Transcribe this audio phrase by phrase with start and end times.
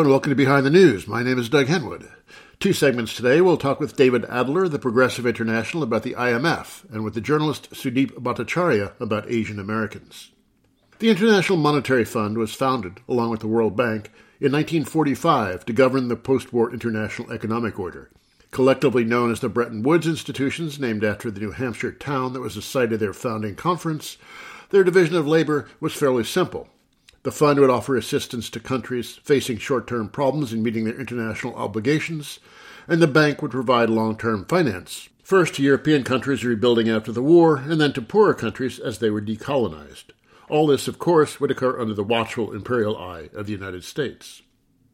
[0.00, 1.06] And welcome to Behind the News.
[1.06, 2.10] My name is Doug Henwood.
[2.58, 3.40] Two segments today.
[3.40, 7.70] We'll talk with David Adler, the Progressive International, about the IMF, and with the journalist
[7.70, 10.32] Sudeep Bhattacharya about Asian Americans.
[10.98, 16.08] The International Monetary Fund was founded, along with the World Bank, in 1945 to govern
[16.08, 18.10] the post war international economic order.
[18.50, 22.56] Collectively known as the Bretton Woods institutions, named after the New Hampshire town that was
[22.56, 24.18] the site of their founding conference,
[24.70, 26.68] their division of labor was fairly simple
[27.24, 31.56] the fund would offer assistance to countries facing short term problems in meeting their international
[31.56, 32.38] obligations,
[32.86, 37.22] and the bank would provide long term finance, first to European countries rebuilding after the
[37.22, 40.04] war, and then to poorer countries as they were decolonized.
[40.50, 44.42] All this, of course, would occur under the watchful imperial eye of the United States.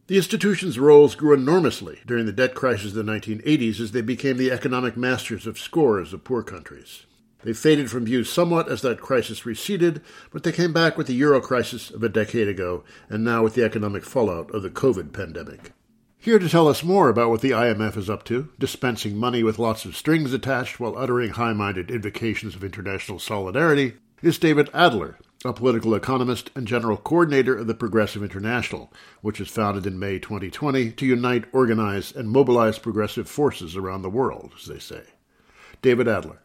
[0.06, 4.37] The institution's roles grew enormously during the debt crisis of the 1980s as they became
[4.37, 7.06] the economic masters of scores of poor countries.
[7.43, 11.15] They faded from view somewhat as that crisis receded, but they came back with the
[11.15, 15.13] euro crisis of a decade ago, and now with the economic fallout of the COVID
[15.13, 15.73] pandemic.
[16.19, 19.59] Here to tell us more about what the IMF is up to, dispensing money with
[19.59, 25.17] lots of strings attached while uttering high minded invocations of international solidarity, is David Adler,
[25.47, 30.19] a political economist and general coordinator of the Progressive International, which was founded in May
[30.19, 35.05] 2020 to unite, organize, and mobilize progressive forces around the world, as they say.
[35.81, 36.43] David Adler.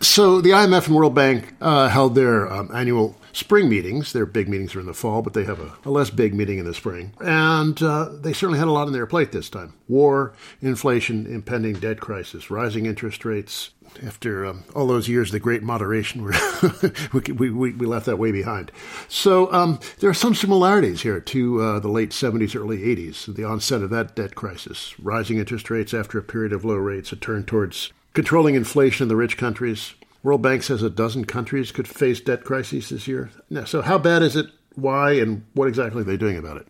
[0.00, 4.12] So the IMF and World Bank uh, held their um, annual spring meetings.
[4.12, 6.58] Their big meetings are in the fall, but they have a, a less big meeting
[6.58, 7.12] in the spring.
[7.20, 11.74] And uh, they certainly had a lot on their plate this time war, inflation, impending
[11.74, 13.70] debt crisis, rising interest rates.
[14.04, 16.22] After um, all those years, of the great moderation,
[17.12, 18.70] we, we, we, left that way behind.
[19.08, 23.44] So um, there are some similarities here to uh, the late 70s, early 80s, the
[23.44, 24.94] onset of that debt crisis.
[25.00, 29.08] Rising interest rates after a period of low rates, a turn towards controlling inflation in
[29.08, 29.94] the rich countries.
[30.24, 33.30] World Bank says a dozen countries could face debt crises this year.
[33.64, 34.46] So, how bad is it?
[34.74, 35.12] Why?
[35.12, 36.66] And what exactly are they doing about it?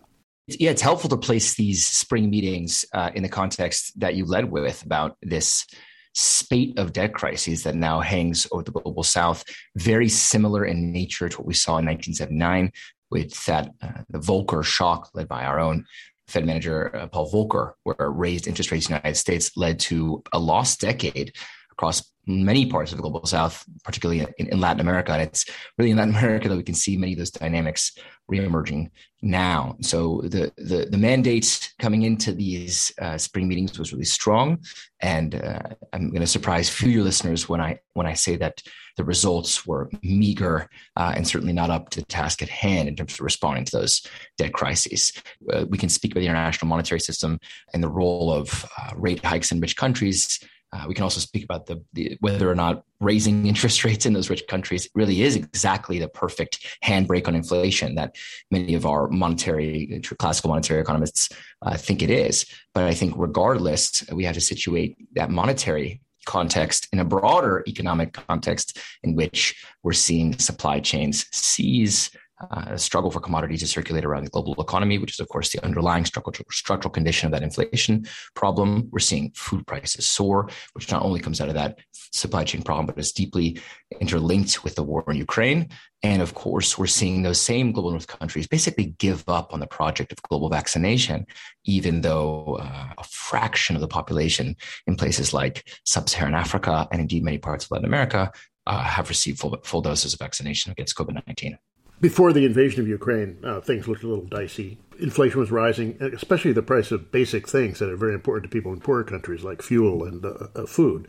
[0.47, 4.51] Yeah, it's helpful to place these spring meetings uh, in the context that you led
[4.51, 5.65] with about this
[6.13, 9.43] spate of debt crises that now hangs over the global south,
[9.75, 12.73] very similar in nature to what we saw in 1979
[13.11, 15.87] with that uh, the Volcker shock led by our own
[16.29, 20.23] Fed manager uh, Paul Volcker, where raised interest rates in the United States led to
[20.33, 21.35] a lost decade
[21.79, 25.13] across many parts of the global south, particularly in, in, Latin America.
[25.13, 25.47] And it's
[25.79, 27.97] really in Latin America that we can see many of those dynamics
[28.31, 28.91] reemerging
[29.23, 29.77] now.
[29.81, 34.59] So the the, the mandate coming into these uh, spring meetings was really strong,
[35.01, 35.61] and uh,
[35.93, 38.63] I'm going to surprise few of your listeners when I when I say that
[38.97, 42.97] the results were meager uh, and certainly not up to the task at hand in
[42.97, 44.05] terms of responding to those
[44.37, 45.13] debt crises.
[45.53, 47.39] Uh, we can speak about the international monetary system
[47.73, 50.41] and the role of uh, rate hikes in rich countries
[50.73, 54.13] uh, we can also speak about the, the, whether or not raising interest rates in
[54.13, 58.17] those rich countries really is exactly the perfect handbrake on inflation that
[58.51, 61.31] many of our monetary classical monetary economists
[61.63, 62.47] uh, think it is.
[62.75, 68.13] But I think regardless, we have to situate that monetary context in a broader economic
[68.13, 72.11] context in which we're seeing supply chains seize
[72.51, 75.65] uh, struggle for commodities to circulate around the global economy, which is, of course, the
[75.65, 78.89] underlying structural, structural condition of that inflation problem.
[78.91, 81.79] We're seeing food prices soar, which not only comes out of that
[82.13, 83.61] supply chain problem, but is deeply
[84.01, 85.69] interlinked with the war in Ukraine.
[86.03, 89.67] And of course, we're seeing those same global north countries basically give up on the
[89.67, 91.27] project of global vaccination,
[91.65, 94.57] even though uh, a fraction of the population
[94.87, 98.31] in places like sub Saharan Africa and indeed many parts of Latin America
[98.67, 101.59] uh, have received full, full doses of vaccination against COVID 19
[102.01, 104.79] before the invasion of Ukraine, uh, things looked a little dicey.
[105.01, 108.73] Inflation was rising, especially the price of basic things that are very important to people
[108.73, 111.09] in poorer countries, like fuel and uh, uh, food.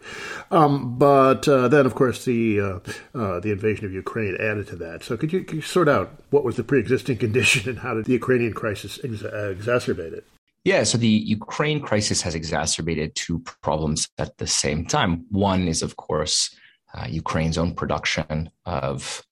[0.51, 2.79] Um, but uh, then, of course, the uh,
[3.15, 5.03] uh, the invasion of Ukraine added to that.
[5.03, 8.05] So, could you, could you, sort out what was the pre-existing condition and how did
[8.05, 10.25] the Ukrainian crisis ex- exacerbate it?
[10.63, 15.25] Yeah, so the Ukraine crisis has exacerbated two problems at the same time.
[15.29, 16.53] One is, of course,
[17.07, 19.23] Ukraine's own production of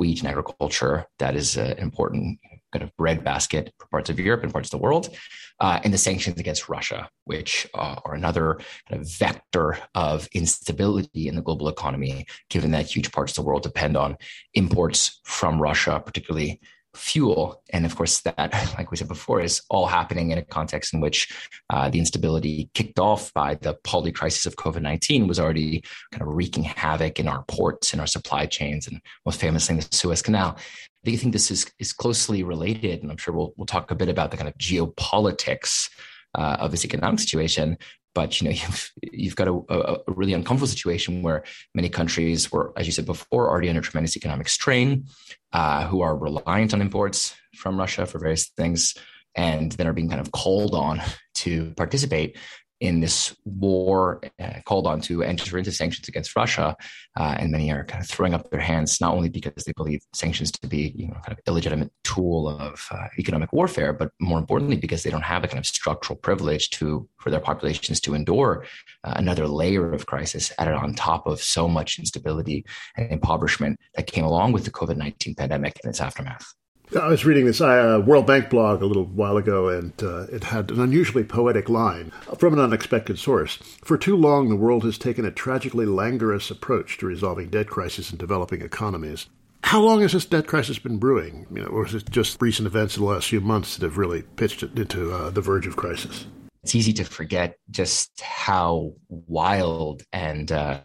[0.00, 2.40] wheat and agriculture that is an important
[2.72, 5.14] kind of breadbasket for parts of Europe and parts of the world,
[5.60, 8.58] uh, and the sanctions against Russia, which uh, are another
[8.88, 13.46] kind of vector of instability in the global economy, given that huge parts of the
[13.46, 14.16] world depend on
[14.54, 16.60] imports from Russia, particularly
[16.94, 17.62] fuel.
[17.72, 18.36] And of course, that,
[18.78, 21.28] like we said before, is all happening in a context in which
[21.70, 25.82] uh, the instability kicked off by the poly crisis of COVID 19 was already
[26.12, 29.80] kind of wreaking havoc in our ports and our supply chains, and most famously in
[29.80, 30.58] the Suez Canal.
[31.04, 33.02] Do you think this is, is closely related?
[33.02, 35.88] And I'm sure we'll, we'll talk a bit about the kind of geopolitics
[36.34, 37.76] uh, of this economic situation
[38.14, 42.72] but you know you've you've got a, a, really uncomfortable situation where many countries were,
[42.76, 45.06] as you said before, already under tremendous economic strain,
[45.52, 48.94] uh, who are reliant on imports from Russia for various things,
[49.34, 51.00] and then are being kind of called on
[51.34, 52.36] to participate
[52.80, 56.76] in this war uh, called on to enter into sanctions against Russia,
[57.18, 60.00] uh, and many are kind of throwing up their hands not only because they believe
[60.12, 64.38] sanctions to be you know kind of illegitimate tool of uh, economic warfare, but more
[64.38, 68.14] importantly because they don't have a kind of structural privilege to for their populations to
[68.14, 68.64] endure
[69.04, 72.64] uh, another layer of crisis added on top of so much instability
[72.96, 76.54] and impoverishment that came along with the COVID nineteen pandemic and its aftermath.
[76.98, 80.42] I was reading this uh, World Bank blog a little while ago, and uh, it
[80.42, 83.58] had an unusually poetic line from an unexpected source.
[83.84, 88.10] For too long, the world has taken a tragically languorous approach to resolving debt crisis
[88.10, 89.26] in developing economies.
[89.62, 91.46] How long has this debt crisis been brewing?
[91.54, 93.96] You know, or is it just recent events in the last few months that have
[93.96, 96.26] really pitched it into uh, the verge of crisis?
[96.64, 100.80] It's easy to forget just how wild and uh,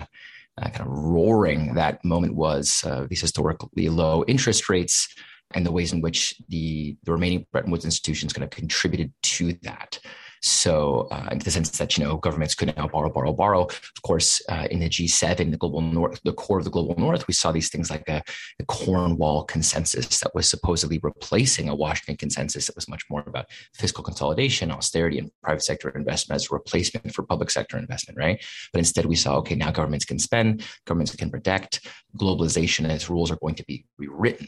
[0.62, 2.84] uh, kind of roaring that moment was.
[2.86, 5.08] Uh, these historically low interest rates
[5.56, 9.54] and the ways in which the, the remaining Bretton Woods institutions kind of contributed to
[9.64, 9.98] that.
[10.46, 13.64] So, uh, in the sense that you know governments could now borrow, borrow, borrow.
[13.64, 17.28] Of course, uh, in the G7, the global north, the core of the global north,
[17.28, 18.22] we saw these things like a,
[18.60, 23.48] a Cornwall consensus that was supposedly replacing a Washington consensus that was much more about
[23.74, 28.40] fiscal consolidation, austerity, and private sector investment as a replacement for public sector investment, right?
[28.72, 31.88] But instead, we saw okay, now governments can spend, governments can protect,
[32.20, 34.48] globalization and its rules are going to be rewritten.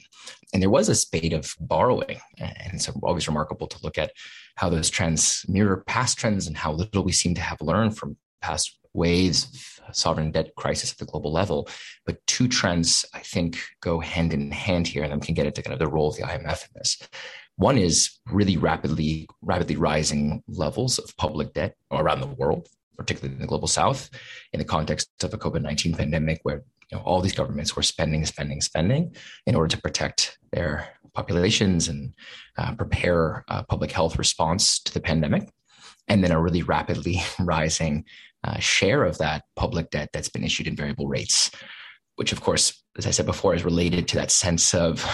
[0.53, 4.11] And there was a spate of borrowing, and it's always remarkable to look at
[4.57, 8.17] how those trends mirror past trends and how little we seem to have learned from
[8.41, 9.45] past waves
[9.87, 11.69] of sovereign debt crisis at the global level.
[12.05, 15.61] But two trends, I think, go hand in hand here, and we can get into
[15.61, 16.97] kind of the role of the IMF in this.
[17.55, 22.67] One is really rapidly, rapidly rising levels of public debt around the world,
[22.97, 24.09] particularly in the global south,
[24.53, 27.83] in the context of a COVID 19 pandemic where you know, all these governments were
[27.83, 29.15] spending, spending, spending
[29.45, 30.87] in order to protect their
[31.17, 32.13] populations and
[32.59, 35.49] uh, prepare a public health response to the pandemic.
[36.07, 38.05] And then a really rapidly rising
[38.43, 41.49] uh, share of that public debt that's been issued in variable rates,
[42.17, 45.05] which, of course, as I said before, is related to that sense of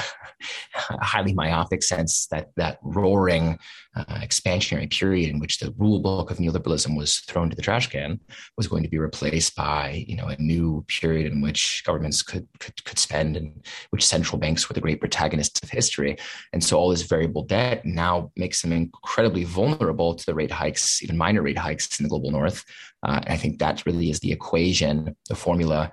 [0.73, 3.57] highly myopic sense that that roaring
[3.95, 7.87] uh, expansionary period in which the rule book of neoliberalism was thrown to the trash
[7.87, 8.19] can
[8.57, 12.47] was going to be replaced by you know a new period in which governments could
[12.59, 16.17] could, could spend and which central banks were the great protagonists of history.
[16.53, 21.03] And so all this variable debt now makes them incredibly vulnerable to the rate hikes
[21.03, 22.63] even minor rate hikes in the global north.
[23.03, 25.91] Uh, I think that really is the equation, the formula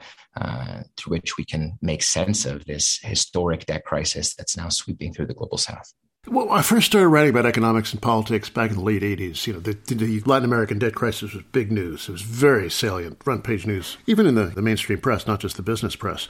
[0.97, 5.27] through which we can make sense of this historic debt crisis that's now sweeping through
[5.27, 5.93] the global south.
[6.27, 9.47] Well, I first started writing about economics and politics back in the late 80s.
[9.47, 12.09] You know, the, the Latin American debt crisis was big news.
[12.09, 15.57] It was very salient, front page news, even in the, the mainstream press, not just
[15.57, 16.29] the business press.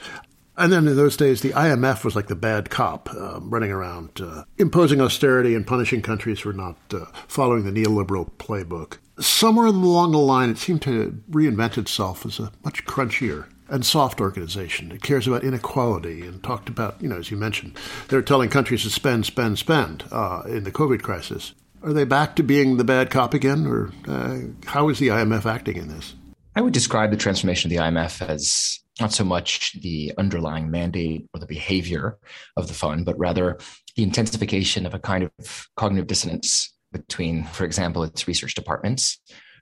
[0.57, 4.21] And then in those days, the IMF was like the bad cop, uh, running around
[4.21, 8.97] uh, imposing austerity and punishing countries for not uh, following the neoliberal playbook.
[9.19, 14.19] Somewhere along the line, it seemed to reinvent itself as a much crunchier and soft
[14.19, 14.91] organization.
[14.91, 17.77] It cares about inequality and talked about, you know, as you mentioned,
[18.09, 21.53] they're telling countries to spend, spend, spend uh, in the COVID crisis.
[21.81, 25.45] Are they back to being the bad cop again, or uh, how is the IMF
[25.45, 26.13] acting in this?
[26.55, 31.27] I would describe the transformation of the IMF as not so much the underlying mandate
[31.33, 32.19] or the behavior
[32.57, 33.57] of the fund, but rather
[33.95, 39.19] the intensification of a kind of cognitive dissonance between, for example, its research departments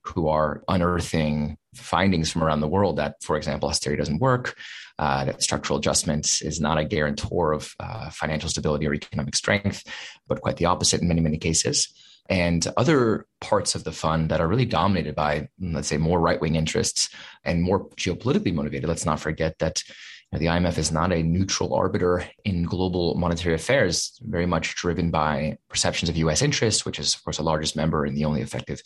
[0.09, 4.57] who are unearthing findings from around the world that, for example, austerity doesn't work,
[4.97, 9.83] uh, that structural adjustments is not a guarantor of uh, financial stability or economic strength,
[10.27, 11.87] but quite the opposite in many, many cases.
[12.29, 16.39] And other parts of the fund that are really dominated by, let's say, more right
[16.39, 17.09] wing interests
[17.43, 18.87] and more geopolitically motivated.
[18.87, 19.83] Let's not forget that
[20.31, 25.57] the IMF is not a neutral arbiter in global monetary affairs, very much driven by
[25.69, 28.81] perceptions of US interests, which is, of course, the largest member and the only effective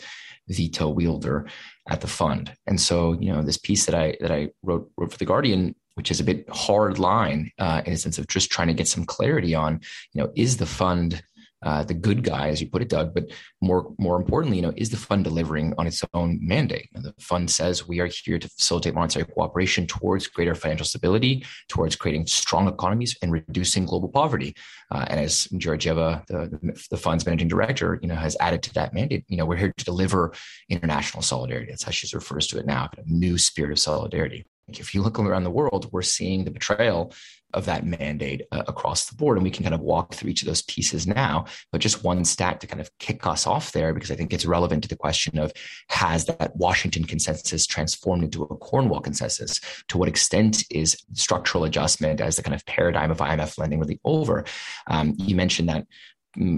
[0.47, 1.45] veto wielder
[1.89, 2.55] at the fund.
[2.65, 5.75] And so, you know, this piece that I that I wrote wrote for the Guardian,
[5.95, 8.87] which is a bit hard line uh, in a sense of just trying to get
[8.87, 9.81] some clarity on,
[10.13, 11.21] you know, is the fund
[11.63, 13.13] uh, the good guy, as you put it, Doug.
[13.13, 16.89] But more more importantly, you know, is the fund delivering on its own mandate?
[16.93, 21.95] the fund says we are here to facilitate monetary cooperation towards greater financial stability, towards
[21.95, 24.55] creating strong economies and reducing global poverty.
[24.91, 28.93] Uh, and as Georgieva, the, the fund's managing director, you know, has added to that
[28.93, 30.33] mandate, you know, we're here to deliver
[30.69, 31.71] international solidarity.
[31.71, 34.45] That's how she refers to it now, a new spirit of solidarity.
[34.67, 37.13] If you look around the world, we're seeing the betrayal
[37.53, 39.37] of that mandate uh, across the board.
[39.37, 41.45] And we can kind of walk through each of those pieces now.
[41.71, 44.45] But just one stat to kind of kick us off there, because I think it's
[44.45, 45.53] relevant to the question of
[45.89, 49.59] has that Washington consensus transformed into a Cornwall consensus?
[49.89, 53.99] To what extent is structural adjustment as the kind of paradigm of IMF lending really
[54.03, 54.45] over?
[54.87, 55.85] Um, you mentioned that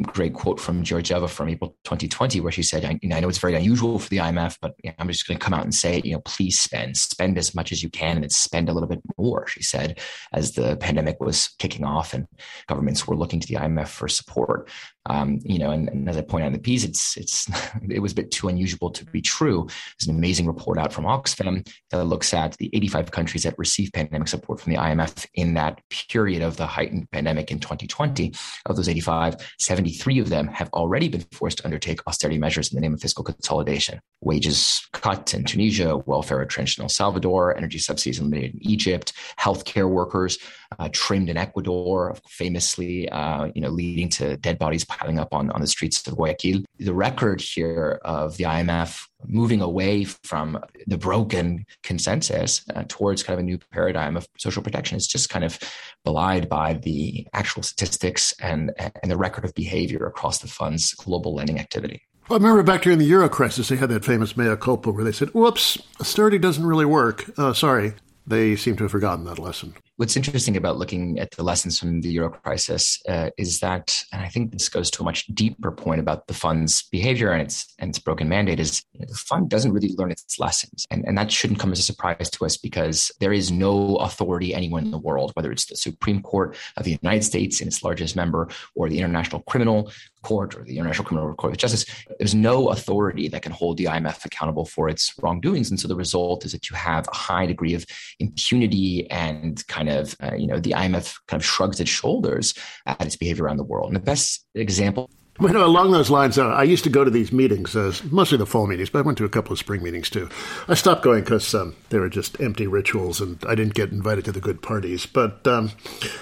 [0.04, 3.30] great quote from Georgieva from April 2020, where she said, I, you know, I know
[3.30, 5.64] it's very unusual for the IMF, but you know, I'm just going to come out
[5.64, 8.74] and say, you know, please spend, spend as much as you can and spend a
[8.74, 10.00] little bit more, she said,
[10.34, 12.28] as the pandemic was kicking off and
[12.68, 14.70] governments were looking to the IMF for support.
[15.08, 17.48] Um, you know, and, and, as I point out in the piece, it's it's
[17.90, 19.68] it was a bit too unusual to be true.
[19.68, 23.94] There's an amazing report out from Oxfam that looks at the 85 countries that received
[23.94, 28.34] pandemic support from the IMF in that period of the heightened pandemic in 2020.
[28.66, 32.76] Of those 85, 73 of them have already been forced to undertake austerity measures in
[32.76, 34.00] the name of fiscal consolidation.
[34.22, 39.90] Wages cut in Tunisia, welfare retrenched in El Salvador, energy subsidies eliminated in Egypt, healthcare
[39.90, 40.38] workers
[40.80, 45.52] uh, trimmed in Ecuador, famously, uh, you know, leading to dead bodies piling up on,
[45.52, 46.64] on the streets of Guayaquil.
[46.80, 53.40] The record here of the IMF moving away from the broken consensus uh, towards kind
[53.40, 55.60] of a new paradigm of social protection is just kind of
[56.04, 61.34] belied by the actual statistics and, and the record of behavior across the fund's global
[61.34, 62.02] lending activity.
[62.28, 65.04] Well, I remember back during the Euro crisis, they had that famous mea culpa where
[65.04, 67.26] they said, whoops, austerity doesn't really work.
[67.38, 67.94] Uh, sorry.
[68.28, 72.02] They seem to have forgotten that lesson what's interesting about looking at the lessons from
[72.02, 75.72] the euro crisis uh, is that, and I think this goes to a much deeper
[75.72, 79.16] point about the fund's behavior and its and its broken mandate, is you know, the
[79.16, 82.46] fund doesn't really learn its lessons, and and that shouldn't come as a surprise to
[82.46, 86.58] us because there is no authority anywhere in the world, whether it's the Supreme Court
[86.78, 89.92] of the United States and its largest member, or the International Criminal
[90.26, 91.86] Court or the International Criminal Court of Justice.
[92.18, 95.96] There's no authority that can hold the IMF accountable for its wrongdoings, and so the
[95.96, 97.86] result is that you have a high degree of
[98.20, 102.54] impunity and kind kind of, uh, you know, the IMF kind of shrugs its shoulders
[102.86, 103.88] at its behavior around the world.
[103.88, 107.32] And the best example know, along those lines, uh, I used to go to these
[107.32, 110.10] meetings, uh, mostly the fall meetings, but I went to a couple of spring meetings
[110.10, 110.30] too.
[110.68, 114.26] I stopped going because um, they were just empty rituals and I didn't get invited
[114.26, 115.06] to the good parties.
[115.06, 115.72] But um,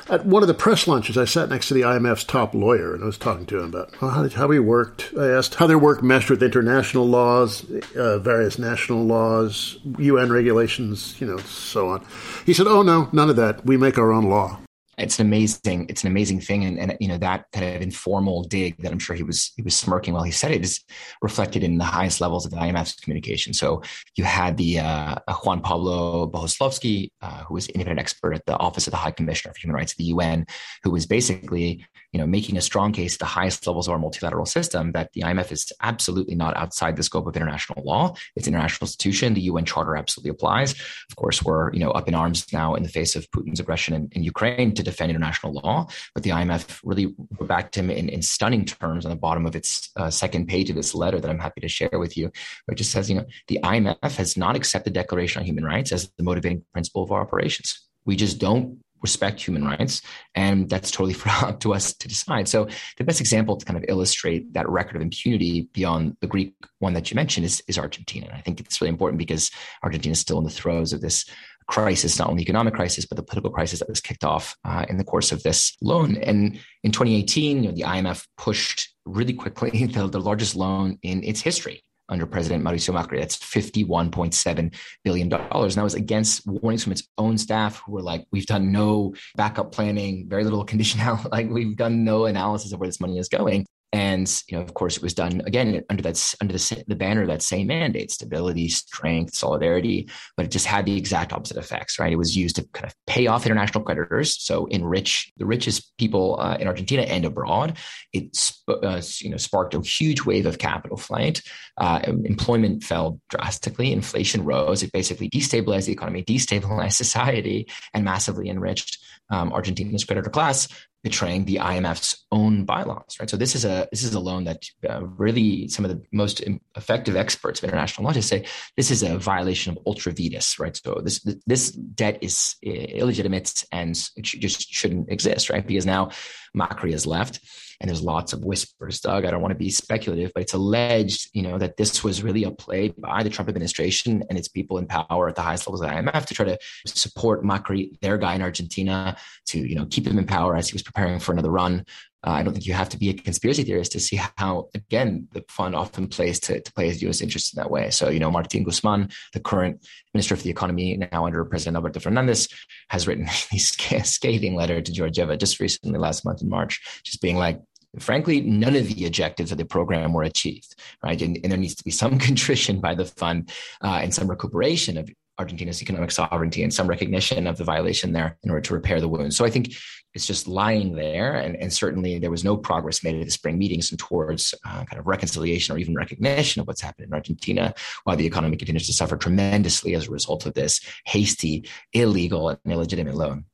[0.09, 3.03] at one of the press lunches, I sat next to the IMF's top lawyer and
[3.03, 5.11] I was talking to him about well, how, how he worked.
[5.17, 7.65] I asked how their work meshed with international laws,
[7.95, 12.05] uh, various national laws, UN regulations, you know, so on.
[12.45, 13.63] He said, oh, no, none of that.
[13.65, 14.59] We make our own law
[14.97, 16.65] it's an amazing it's an amazing thing.
[16.65, 19.61] And, and you know that kind of informal dig that i'm sure he was he
[19.61, 20.81] was smirking while he said it is
[21.21, 23.53] reflected in the highest levels of the imf's communication.
[23.53, 23.81] So
[24.15, 28.87] you had the uh, juan pablo Bohoslavsky uh, who was independent expert at the office
[28.87, 30.45] of the high commissioner for human rights at the un
[30.83, 33.99] who was basically you know, making a strong case at the highest levels of our
[33.99, 38.13] multilateral system that the IMF is absolutely not outside the scope of international law.
[38.35, 39.33] It's an international institution.
[39.33, 40.73] The UN Charter absolutely applies.
[41.09, 43.95] Of course, we're you know up in arms now in the face of Putin's aggression
[43.95, 45.87] in, in Ukraine to defend international law.
[46.13, 49.89] But the IMF really backed him in, in stunning terms on the bottom of its
[49.95, 52.31] uh, second page of this letter that I'm happy to share with you,
[52.67, 56.11] it just says, you know, the IMF has not accepted Declaration on Human Rights as
[56.17, 57.79] the motivating principle of our operations.
[58.05, 60.01] We just don't respect human rights.
[60.33, 62.47] And that's totally up to us to decide.
[62.47, 62.67] So
[62.97, 66.93] the best example to kind of illustrate that record of impunity beyond the Greek one
[66.93, 68.27] that you mentioned is, is Argentina.
[68.27, 69.51] And I think it's really important because
[69.83, 71.25] Argentina is still in the throes of this
[71.67, 74.97] crisis, not only economic crisis, but the political crisis that was kicked off uh, in
[74.97, 76.17] the course of this loan.
[76.17, 81.23] And in 2018, you know, the IMF pushed really quickly the, the largest loan in
[81.23, 83.19] its history under President Mauricio Macri.
[83.19, 85.33] That's $51.7 billion.
[85.33, 89.13] And that was against warnings from its own staff who were like, we've done no
[89.35, 93.29] backup planning, very little conditional, like we've done no analysis of where this money is
[93.29, 93.65] going.
[93.93, 97.21] And you know, of course, it was done again under that under the, the banner
[97.21, 100.09] of that same mandate: stability, strength, solidarity.
[100.35, 102.11] But it just had the exact opposite effects, right?
[102.11, 106.39] It was used to kind of pay off international creditors, so enrich the richest people
[106.39, 107.77] uh, in Argentina and abroad.
[108.13, 108.35] It
[108.67, 111.43] uh, you know sparked a huge wave of capital flight.
[111.77, 113.93] Uh, employment fell drastically.
[113.93, 114.81] Inflation rose.
[114.81, 118.97] It basically destabilized the economy, destabilized society, and massively enriched
[119.29, 120.67] um, Argentina's creditor class
[121.03, 123.29] betraying the IMF's own bylaws, right?
[123.29, 126.41] So this is a this is a loan that uh, really some of the most
[126.75, 128.45] effective experts of international law just say
[128.77, 130.75] this is a violation of ultra vires, right?
[130.75, 135.65] So this this debt is illegitimate and it just shouldn't exist, right?
[135.65, 136.11] Because now
[136.55, 137.39] Macri has left.
[137.79, 139.25] And there's lots of whispers, Doug.
[139.25, 142.43] I don't want to be speculative, but it's alleged, you know, that this was really
[142.43, 145.81] a play by the Trump administration and its people in power at the highest levels
[145.81, 149.85] of the IMF to try to support Macri, their guy in Argentina, to you know
[149.85, 151.85] keep him in power as he was preparing for another run.
[152.25, 155.27] Uh, I don't think you have to be a conspiracy theorist to see how, again,
[155.33, 157.21] the fund often plays to, to play U.S.
[157.21, 157.89] interests in that way.
[157.89, 161.99] So, you know, Martin Guzman, the current Minister of the Economy, now under President Alberto
[161.99, 162.47] Fernandez,
[162.89, 167.35] has written a scathing letter to Georgieva just recently, last month in March, just being
[167.35, 167.59] like,
[167.99, 171.21] frankly, none of the objectives of the program were achieved, right?
[171.21, 173.51] And, and there needs to be some contrition by the fund
[173.81, 175.09] uh, and some recuperation of
[175.43, 179.09] Argentina's economic sovereignty and some recognition of the violation there in order to repair the
[179.09, 179.33] wound.
[179.33, 179.75] So I think
[180.13, 181.35] it's just lying there.
[181.35, 184.85] And, and certainly there was no progress made at the spring meetings and towards uh,
[184.85, 187.73] kind of reconciliation or even recognition of what's happened in Argentina,
[188.03, 192.59] while the economy continues to suffer tremendously as a result of this hasty, illegal, and
[192.65, 193.45] illegitimate loan.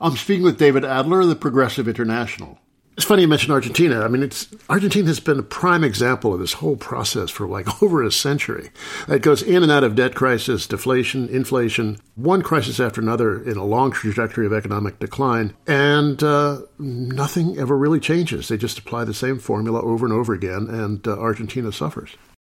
[0.00, 2.58] I'm speaking with David Adler, of the Progressive International.
[2.96, 4.02] It's funny you mentioned Argentina.
[4.02, 7.82] I mean, it's Argentina has been a prime example of this whole process for like
[7.82, 8.70] over a century.
[9.08, 13.56] It goes in and out of debt crisis, deflation, inflation, one crisis after another in
[13.56, 18.46] a long trajectory of economic decline, and uh, nothing ever really changes.
[18.46, 22.16] They just apply the same formula over and over again, and uh, Argentina suffers.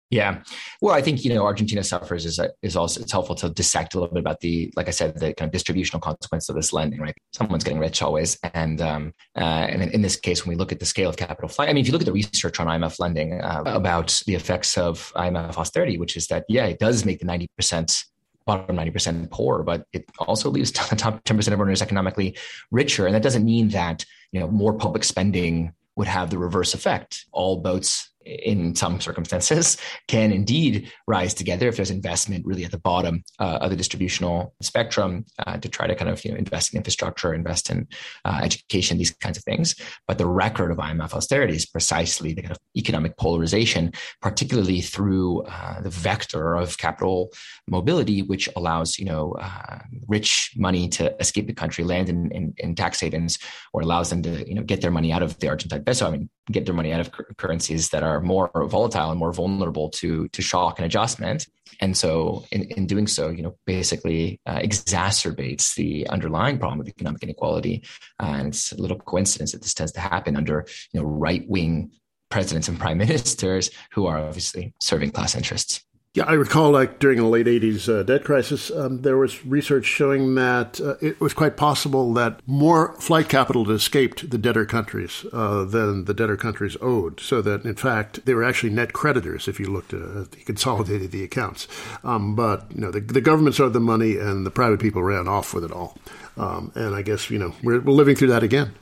[0.09, 0.43] Yeah.
[0.81, 3.99] Well, I think, you know, Argentina suffers is, is also, it's helpful to dissect a
[3.99, 7.01] little bit about the, like I said, the kind of distributional consequence of this lending,
[7.01, 7.15] right?
[7.33, 8.39] Someone's getting rich always.
[8.55, 11.49] And, um, uh, and in, this case, when we look at the scale of capital
[11.49, 14.37] flight, I mean, if you look at the research on IMF lending uh, about the
[14.37, 18.05] effects of IMF austerity, which is that, yeah, it does make the 90%
[18.47, 22.39] bottom 90% poor, but it also leaves the top 10% of earners economically
[22.71, 23.07] richer.
[23.07, 27.27] And that doesn't mean that, you know, more public spending would have the reverse effect.
[27.33, 29.77] All boats in some circumstances
[30.09, 34.55] can indeed rise together if there's investment really at the bottom uh, of the distributional
[34.61, 37.87] spectrum uh, to try to kind of you know invest in infrastructure invest in
[38.25, 39.75] uh, education these kinds of things.
[40.07, 45.43] But the record of imf austerity is precisely the kind of economic polarization particularly through
[45.43, 47.31] uh, the vector of capital
[47.69, 49.79] mobility which allows you know uh,
[50.09, 53.39] rich money to escape the country land in, in, in tax havens
[53.73, 56.11] or allows them to you know get their money out of the argentine peso i
[56.11, 60.29] mean get their money out of currencies that are more volatile and more vulnerable to
[60.29, 61.47] to shock and adjustment.
[61.81, 66.89] And so in, in doing so you know basically uh, exacerbates the underlying problem of
[66.89, 67.85] economic inequality.
[68.21, 71.49] Uh, and it's a little coincidence that this tends to happen under you know right
[71.49, 71.91] wing
[72.29, 75.86] presidents and prime ministers who are obviously serving class interests
[76.17, 79.85] yeah, I recall like during the late 80s uh, debt crisis, um, there was research
[79.85, 84.65] showing that uh, it was quite possible that more flight capital had escaped the debtor
[84.65, 87.21] countries uh, than the debtor countries owed.
[87.21, 90.43] So that, in fact, they were actually net creditors if you looked at uh, the
[90.47, 91.69] consolidated the accounts.
[92.03, 95.29] Um, but, you know, the, the governments owed the money and the private people ran
[95.29, 95.99] off with it all.
[96.39, 98.73] Um, and I guess, you know, we're, we're living through that again.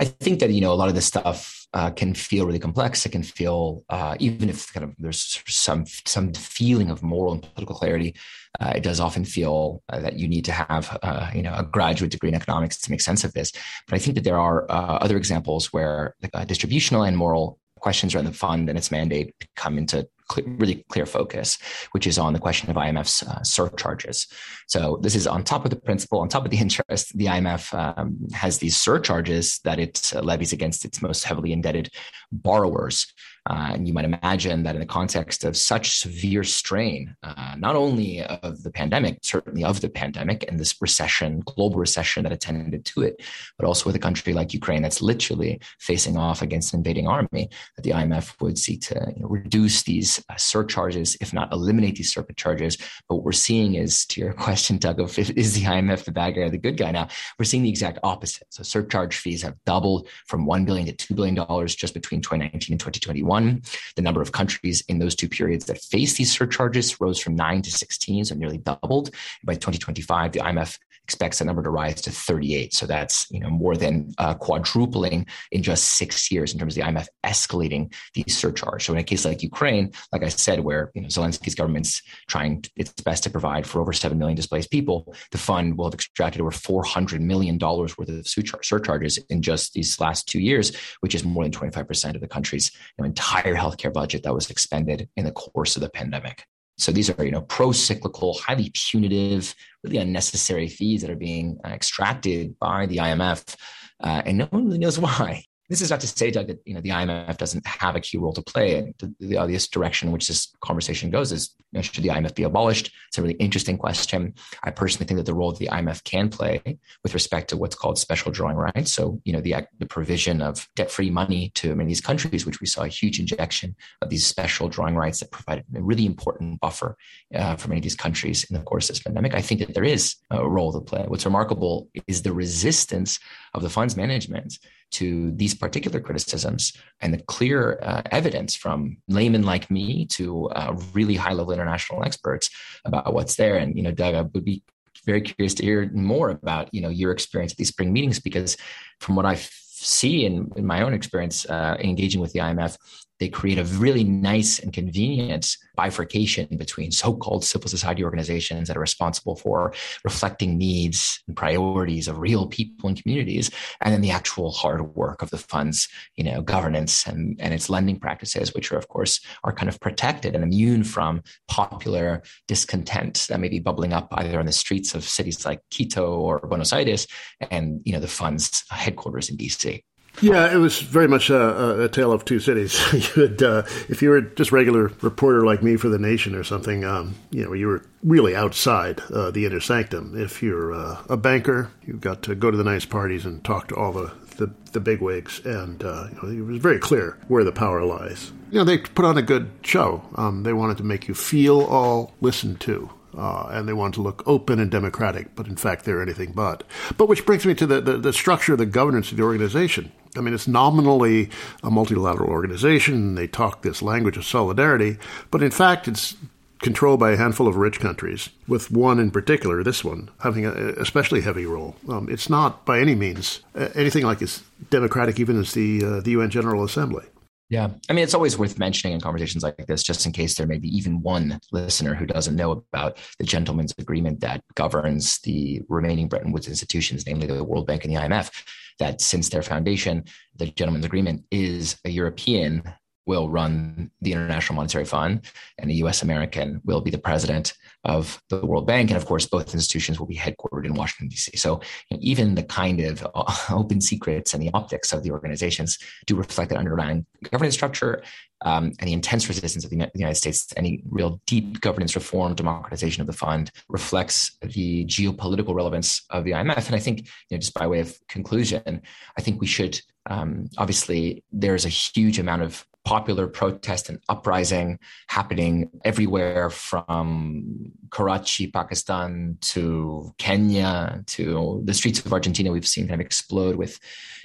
[0.00, 3.04] I think that, you know, a lot of this stuff uh, can feel really complex.
[3.04, 7.42] It can feel, uh, even if kind of there's some some feeling of moral and
[7.42, 8.14] political clarity,
[8.60, 11.64] uh, it does often feel uh, that you need to have, uh, you know, a
[11.64, 13.52] graduate degree in economics to make sense of this.
[13.86, 16.14] But I think that there are uh, other examples where
[16.46, 21.06] distributional and moral questions around the fund and its mandate come into clear, really clear
[21.06, 21.58] focus,
[21.92, 24.26] which is on the question of IMF's uh, surcharges.
[24.66, 27.16] So this is on top of the principal, on top of the interest.
[27.16, 31.90] The IMF um, has these surcharges that it uh, levies against its most heavily indebted
[32.30, 33.12] borrowers.
[33.48, 37.76] Uh, and you might imagine that in the context of such severe strain, uh, not
[37.76, 42.84] only of the pandemic, certainly of the pandemic and this recession, global recession that attended
[42.84, 43.22] to it,
[43.56, 47.48] but also with a country like Ukraine that's literally facing off against an invading army,
[47.76, 51.96] that the IMF would seek to you know, reduce these uh, surcharges, if not eliminate
[51.96, 52.76] these surcharges.
[53.08, 56.34] But what we're seeing is, to your question, Doug, of is the IMF the bad
[56.34, 57.08] guy or the good guy now?
[57.38, 58.46] We're seeing the exact opposite.
[58.50, 62.80] So surcharge fees have doubled from 1 billion to $2 billion just between 2019 and
[62.80, 63.62] 2021.
[63.96, 67.62] The number of countries in those two periods that face these surcharges rose from nine
[67.62, 69.10] to 16, so nearly doubled.
[69.44, 70.78] By 2025, the IMF
[71.08, 72.74] expects that number to rise to 38.
[72.74, 76.84] So that's you know more than uh, quadrupling in just six years in terms of
[76.84, 78.86] the IMF escalating these surcharges.
[78.86, 82.62] So in a case like Ukraine, like I said, where you know Zelensky's government's trying
[82.76, 86.42] its best to provide for over seven million displaced people, the fund will have extracted
[86.42, 91.24] over 400 million dollars worth of surcharges in just these last two years, which is
[91.24, 95.08] more than 25 percent of the country's you know, entire healthcare budget that was expended
[95.16, 96.44] in the course of the pandemic.
[96.78, 101.70] So these are, you know, pro-cyclical, highly punitive, really unnecessary fees that are being uh,
[101.70, 103.56] extracted by the IMF,
[104.02, 105.44] uh, and no one really knows why.
[105.68, 108.16] This is not to say, Doug, that you know the IMF doesn't have a key
[108.16, 108.94] role to play.
[108.98, 112.34] The, the obvious direction in which this conversation goes is you know, should the IMF
[112.34, 112.90] be abolished?
[113.08, 114.34] It's a really interesting question.
[114.64, 116.62] I personally think that the role that the IMF can play
[117.02, 120.66] with respect to what's called special drawing rights, so you know the the provision of
[120.74, 124.26] debt-free money to many of these countries, which we saw a huge injection of these
[124.26, 126.96] special drawing rights that provided a really important buffer
[127.34, 129.34] uh, for many of these countries in the course of this pandemic.
[129.34, 131.04] I think that there is a role to play.
[131.06, 133.18] What's remarkable is the resistance
[133.52, 134.58] of the fund's management
[134.90, 140.74] to these particular criticisms and the clear uh, evidence from laymen like me to uh,
[140.92, 142.50] really high level international experts
[142.84, 143.56] about what's there.
[143.56, 144.62] And, you know, Doug, I would be
[145.04, 148.56] very curious to hear more about, you know, your experience at these spring meetings, because
[149.00, 152.76] from what I see in, in my own experience uh, engaging with the IMF,
[153.18, 158.80] they create a really nice and convenient bifurcation between so-called civil society organizations that are
[158.80, 159.72] responsible for
[160.04, 163.50] reflecting needs and priorities of real people and communities
[163.80, 167.70] and then the actual hard work of the fund's you know governance and, and its
[167.70, 173.26] lending practices which are of course are kind of protected and immune from popular discontent
[173.28, 176.72] that may be bubbling up either on the streets of cities like quito or buenos
[176.72, 177.06] aires
[177.50, 179.82] and you know the fund's headquarters in dc
[180.20, 182.78] yeah, it was very much a, a tale of two cities.
[183.16, 186.84] you uh, if you were just regular reporter like me for the Nation or something,
[186.84, 190.20] um, you know, you were really outside uh, the inner sanctum.
[190.20, 193.68] If you're uh, a banker, you've got to go to the nice parties and talk
[193.68, 197.18] to all the the, the big wigs, and uh, you know, it was very clear
[197.26, 198.30] where the power lies.
[198.50, 200.02] You know, they put on a good show.
[200.14, 204.02] Um, they wanted to make you feel all listened to uh, and they want to
[204.02, 206.62] look open and democratic, but in fact they're anything but.
[206.96, 209.92] But which brings me to the, the, the, structure of the governance of the organization.
[210.16, 211.30] I mean, it's nominally
[211.62, 213.14] a multilateral organization.
[213.14, 214.98] They talk this language of solidarity,
[215.30, 216.16] but in fact it's
[216.60, 220.74] controlled by a handful of rich countries, with one in particular, this one, having an
[220.78, 221.76] especially heavy role.
[221.88, 223.40] Um, it's not by any means
[223.74, 227.04] anything like as democratic even as the, uh, the UN General Assembly.
[227.50, 227.70] Yeah.
[227.88, 230.58] I mean, it's always worth mentioning in conversations like this, just in case there may
[230.58, 236.08] be even one listener who doesn't know about the gentleman's agreement that governs the remaining
[236.08, 238.30] Bretton Woods institutions, namely the World Bank and the IMF,
[238.78, 240.04] that since their foundation,
[240.36, 242.62] the gentleman's agreement is a European
[243.08, 245.22] will run the International Monetary Fund,
[245.58, 248.90] and a US American will be the president of the World Bank.
[248.90, 251.36] And of course, both institutions will be headquartered in Washington, D.C.
[251.38, 253.04] So you know, even the kind of
[253.50, 258.02] open secrets and the optics of the organizations do reflect that underlying governance structure
[258.42, 262.34] um, and the intense resistance of the United States to any real deep governance reform,
[262.34, 266.66] democratization of the fund reflects the geopolitical relevance of the IMF.
[266.66, 268.82] And I think, you know, just by way of conclusion,
[269.16, 274.78] I think we should um, obviously there's a huge amount of popular protest and uprising
[275.08, 282.50] happening everywhere from Karachi, Pakistan to Kenya to the streets of Argentina.
[282.50, 283.78] We've seen kind of explode with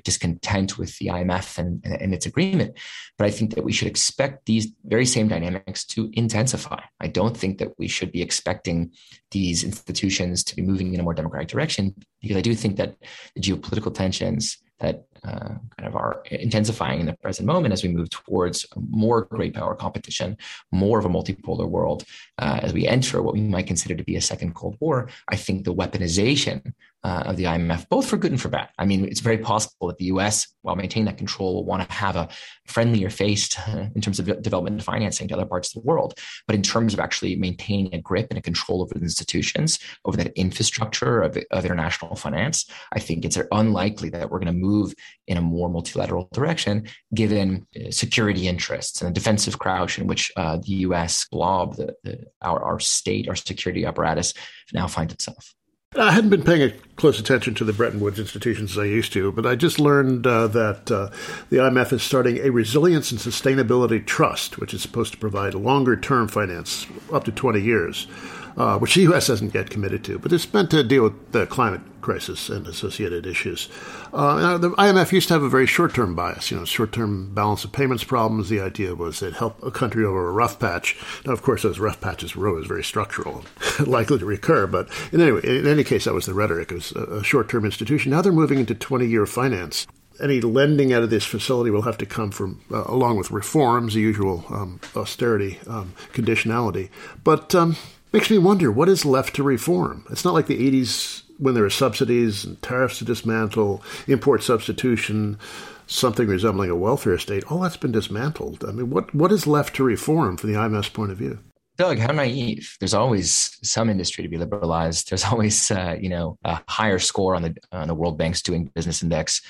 [0.05, 2.77] discontent with the IMF and, and its agreement.
[3.17, 6.79] But I think that we should expect these very same dynamics to intensify.
[7.01, 8.93] I don't think that we should be expecting
[9.31, 12.95] these institutions to be moving in a more democratic direction because I do think that
[13.35, 17.89] the geopolitical tensions that uh, kind of are intensifying in the present moment as we
[17.89, 20.37] move towards more great power competition,
[20.71, 22.03] more of a multipolar world.
[22.37, 25.37] Uh, as we enter what we might consider to be a second Cold War, I
[25.37, 28.69] think the weaponization uh, of the IMF, both for good and for bad.
[28.79, 31.93] I mean, it's very possible that the US, while maintaining that control, will want to
[31.93, 32.29] have a
[32.65, 36.17] friendlier face to, in terms of development financing to other parts of the world.
[36.47, 40.15] But in terms of actually maintaining a grip and a control over the institutions, over
[40.17, 44.93] that infrastructure of, of international finance, I think it's unlikely that we're going to move
[45.27, 50.31] in a more multilateral direction, given uh, security interests and the defensive crouch in which
[50.37, 54.33] uh, the US blob, the, the, our, our state, our security apparatus
[54.73, 55.53] now finds itself.
[55.95, 59.31] I hadn't been paying close attention to the Bretton Woods institutions as I used to,
[59.31, 61.09] but I just learned uh, that uh,
[61.49, 65.95] the IMF is starting a resilience and sustainability trust, which is supposed to provide longer
[65.95, 68.07] term finance up to 20 years
[68.57, 69.27] uh, which the U.S.
[69.27, 73.25] hasn't yet committed to, but it's meant to deal with the climate crisis and associated
[73.25, 73.69] issues.
[74.13, 77.71] Uh, the IMF used to have a very short-term bias, you know, short-term balance of
[77.71, 78.49] payments problems.
[78.49, 80.97] The idea was it help a country over a rough patch.
[81.25, 83.43] Now, of course, those rough patches were always very structural,
[83.79, 84.67] likely to recur.
[84.67, 86.71] But in any, in any case, that was the rhetoric.
[86.71, 88.11] It was a short-term institution.
[88.11, 89.87] Now they're moving into 20-year finance
[90.21, 93.95] any lending out of this facility will have to come from, uh, along with reforms,
[93.95, 96.89] the usual um, austerity um, conditionality.
[97.23, 97.75] But um,
[98.13, 100.05] Makes me wonder what is left to reform.
[100.11, 105.39] It's not like the 80s when there were subsidies and tariffs to dismantle, import substitution,
[105.87, 107.43] something resembling a welfare state.
[107.51, 108.63] All that's been dismantled.
[108.65, 111.39] I mean, what, what is left to reform from the IMF's point of view?
[111.75, 112.77] Doug, how naive.
[112.79, 115.09] There's always some industry to be liberalized.
[115.09, 118.65] There's always, uh, you know, a higher score on the on the World Bank's Doing
[118.75, 119.41] Business Index.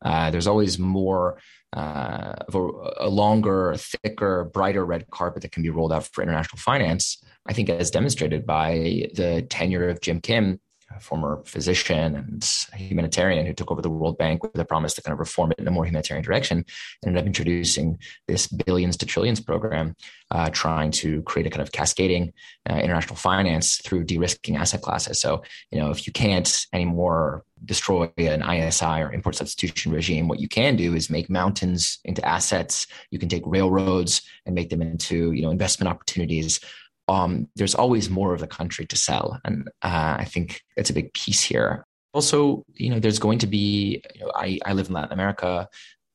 [0.00, 1.38] Uh, there's always more
[1.74, 2.68] uh, of a,
[3.00, 7.22] a, longer, thicker, brighter red carpet that can be rolled out for international finance.
[7.48, 10.60] I think, as demonstrated by the tenure of Jim Kim
[10.94, 15.02] a former physician and humanitarian who took over the World Bank with a promise to
[15.02, 16.64] kind of reform it in a more humanitarian direction,
[17.04, 19.96] ended up introducing this billions to trillions program,
[20.30, 22.32] uh, trying to create a kind of cascading
[22.70, 25.20] uh, international finance through de-risking asset classes.
[25.20, 30.40] So, you know, if you can't anymore destroy an ISI or import substitution regime, what
[30.40, 32.86] you can do is make mountains into assets.
[33.10, 36.60] You can take railroads and make them into, you know, investment opportunities
[37.08, 39.40] um, there's always more of the country to sell.
[39.44, 41.86] And uh, I think it's a big piece here.
[42.12, 45.68] Also, you know, there's going to be, you know, I, I live in Latin America.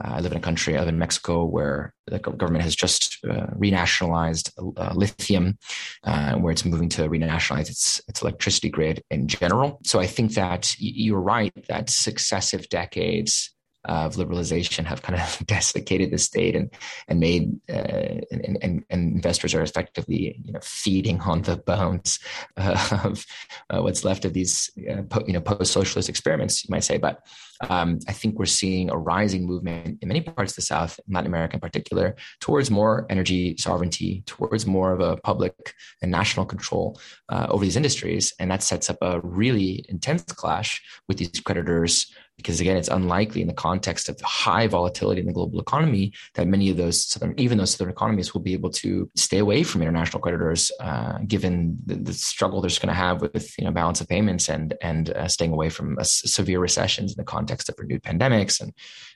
[0.03, 3.19] Uh, I live in a country, I live in Mexico, where the government has just
[3.23, 5.59] uh, renationalized uh, lithium,
[6.03, 9.79] uh, where it's moving to renationalize its, its electricity grid in general.
[9.83, 13.53] So I think that you're right that successive decades
[13.85, 16.69] of liberalization have kind of desiccated the state and
[17.07, 22.19] and made uh, and, and, and investors are effectively you know feeding on the bones
[22.57, 23.25] uh, of
[23.69, 26.97] uh, what's left of these uh, po- you know post socialist experiments you might say
[26.97, 27.25] but
[27.69, 31.27] um, I think we're seeing a rising movement in many parts of the South, Latin
[31.27, 36.99] America in particular, towards more energy sovereignty, towards more of a public and national control
[37.29, 38.33] uh, over these industries.
[38.39, 43.41] And that sets up a really intense clash with these creditors because again, it's unlikely
[43.41, 47.33] in the context of high volatility in the global economy that many of those southern,
[47.37, 51.77] even those southern economies will be able to stay away from international creditors, uh, given
[51.85, 55.11] the, the, struggle they're going to have with you know balance of payments and and
[55.11, 58.73] uh, staying away from severe recessions in the context of renewed pandemics and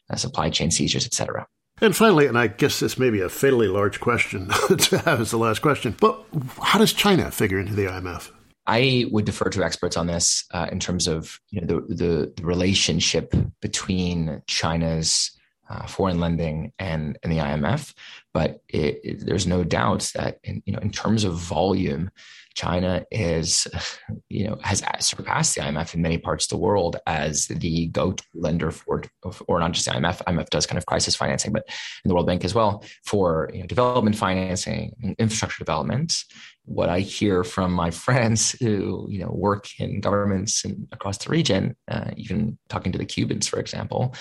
[0.10, 1.48] uh, supply chain seizures, et cetera.
[1.82, 5.32] And finally, and I guess this may be a fatally large question to have as
[5.32, 6.24] the last question, but
[6.62, 8.32] how does China figure into the IMF?
[8.68, 12.34] I would defer to experts on this uh, in terms of you know, the, the,
[12.36, 15.32] the relationship between China's
[15.70, 17.94] uh, foreign lending and, and the IMF.
[18.34, 22.12] But it, it, there's no doubt that in, you know, in terms of volume,
[22.54, 23.68] China is,
[24.30, 28.24] you know, has surpassed the IMF in many parts of the world as the go-to
[28.34, 29.04] lender for,
[29.48, 30.24] or not just the IMF.
[30.24, 31.64] IMF does kind of crisis financing, but
[32.04, 36.24] in the World Bank as well for you know, development financing infrastructure development.
[36.66, 41.30] What I hear from my friends who you know work in governments and across the
[41.30, 44.16] region, uh, even talking to the Cubans, for example,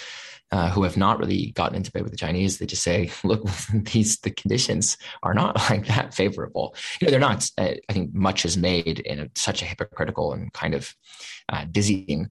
[0.52, 3.44] uh, who have not really gotten into bed with the Chinese, they just say, look,
[3.92, 6.76] these the conditions are not like that favorable.
[7.00, 7.48] You know, they're not.
[7.58, 10.94] Uh, I think much is made in a, such a hypocritical and kind of
[11.48, 12.30] uh, dizzying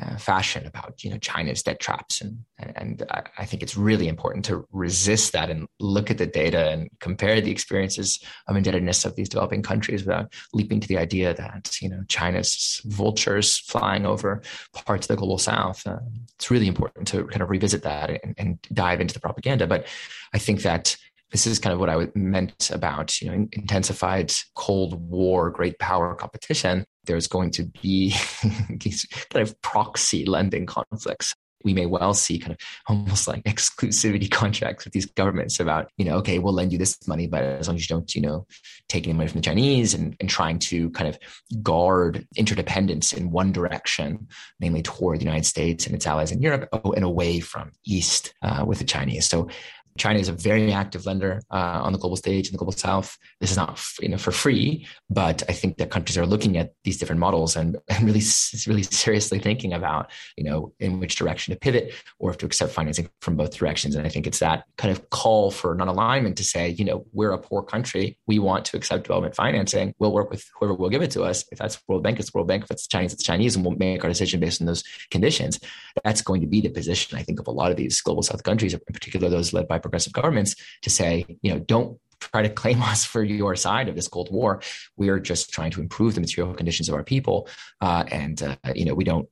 [0.00, 3.04] uh, fashion about you know China's debt traps, and and
[3.38, 7.40] I think it's really important to resist that and look at the data and compare
[7.40, 11.88] the experiences of indebtedness of these developing countries without leaping to the idea that you
[11.88, 15.86] know China's vultures flying over parts of the global South.
[15.86, 15.98] Uh,
[16.34, 19.66] it's really important to kind of revisit that and, and dive into the propaganda.
[19.66, 19.86] But
[20.32, 20.96] I think that
[21.30, 26.14] this is kind of what I meant about you know intensified Cold War, great power
[26.14, 26.86] competition.
[27.06, 28.14] There's going to be
[28.70, 31.34] these kind of proxy lending conflicts.
[31.64, 36.04] We may well see kind of almost like exclusivity contracts with these governments about, you
[36.04, 38.46] know, okay, we'll lend you this money, but as long as you don't, you know,
[38.88, 41.18] take any money from the Chinese and, and trying to kind of
[41.62, 44.28] guard interdependence in one direction,
[44.60, 48.32] namely toward the United States and its allies in Europe, oh, and away from East
[48.42, 49.26] uh, with the Chinese.
[49.26, 49.48] So
[49.96, 53.16] China is a very active lender uh, on the global stage in the global south.
[53.40, 56.72] This is not you know for free, but I think that countries are looking at
[56.84, 58.22] these different models and, and really
[58.66, 62.72] really seriously thinking about you know in which direction to pivot or if to accept
[62.72, 63.94] financing from both directions.
[63.94, 67.32] And I think it's that kind of call for non-alignment to say you know we're
[67.32, 69.94] a poor country, we want to accept development financing.
[69.98, 71.44] We'll work with whoever will give it to us.
[71.50, 72.64] If that's World Bank, it's World Bank.
[72.64, 75.60] If it's Chinese, it's Chinese, and we'll make our decision based on those conditions.
[76.04, 78.42] That's going to be the position I think of a lot of these global south
[78.42, 82.48] countries, in particular those led by progressive governments to say, you know, don't try to
[82.48, 84.60] claim us for your side of this Cold War.
[84.96, 87.48] We are just trying to improve the material conditions of our people,
[87.80, 89.28] uh, and uh, you know we don't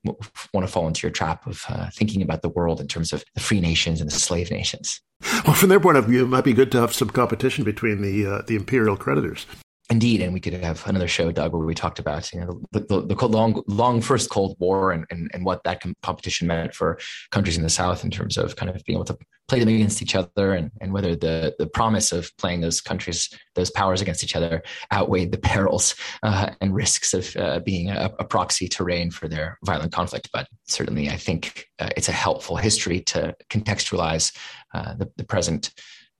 [0.52, 3.24] want to fall into your trap of uh, thinking about the world in terms of
[3.34, 5.00] the free nations and the slave nations.
[5.46, 8.02] Well, from their point of view, it might be good to have some competition between
[8.02, 9.46] the uh, the imperial creditors.
[9.90, 12.80] Indeed, and we could have another show, Doug, where we talked about you know the,
[12.80, 16.98] the, the long, long first Cold War and, and, and what that competition meant for
[17.32, 20.00] countries in the South in terms of kind of being able to play them against
[20.00, 24.24] each other, and, and whether the the promise of playing those countries, those powers against
[24.24, 29.10] each other, outweighed the perils uh, and risks of uh, being a, a, proxy terrain
[29.10, 30.30] for their violent conflict.
[30.32, 34.34] But certainly, I think uh, it's a helpful history to contextualize
[34.72, 35.72] uh, the, the present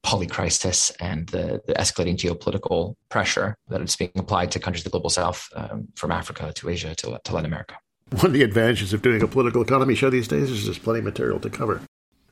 [0.04, 4.90] polycrisis and the, the, escalating geopolitical pressure that is being applied to countries of the
[4.90, 7.76] global south, um, from Africa to Asia to, to, Latin America.
[8.10, 10.98] One of the advantages of doing a political economy show these days is there's plenty
[10.98, 11.80] of material to cover.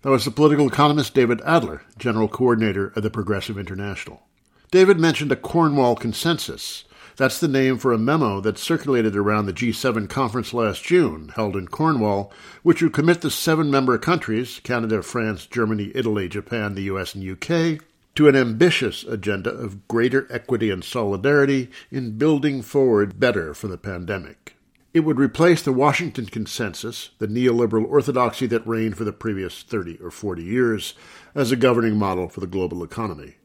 [0.02, 4.22] That was the political economist David Adler, general coordinator of the Progressive International.
[4.70, 6.84] David mentioned a Cornwall consensus.
[7.16, 11.56] That's the name for a memo that circulated around the G7 conference last June, held
[11.56, 16.82] in Cornwall, which would commit the seven member countries Canada, France, Germany, Italy, Japan, the
[16.84, 17.82] US, and UK
[18.14, 23.78] to an ambitious agenda of greater equity and solidarity in building forward better from the
[23.78, 24.56] pandemic.
[24.94, 29.98] It would replace the Washington Consensus, the neoliberal orthodoxy that reigned for the previous 30
[30.02, 30.92] or 40 years,
[31.34, 33.36] as a governing model for the global economy.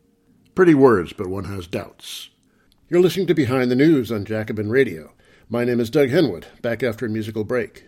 [0.56, 2.30] Pretty words, but one has doubts.
[2.89, 5.12] You're listening to Behind the News on Jacobin Radio.
[5.50, 7.84] My name is Doug Henwood, back after a musical break.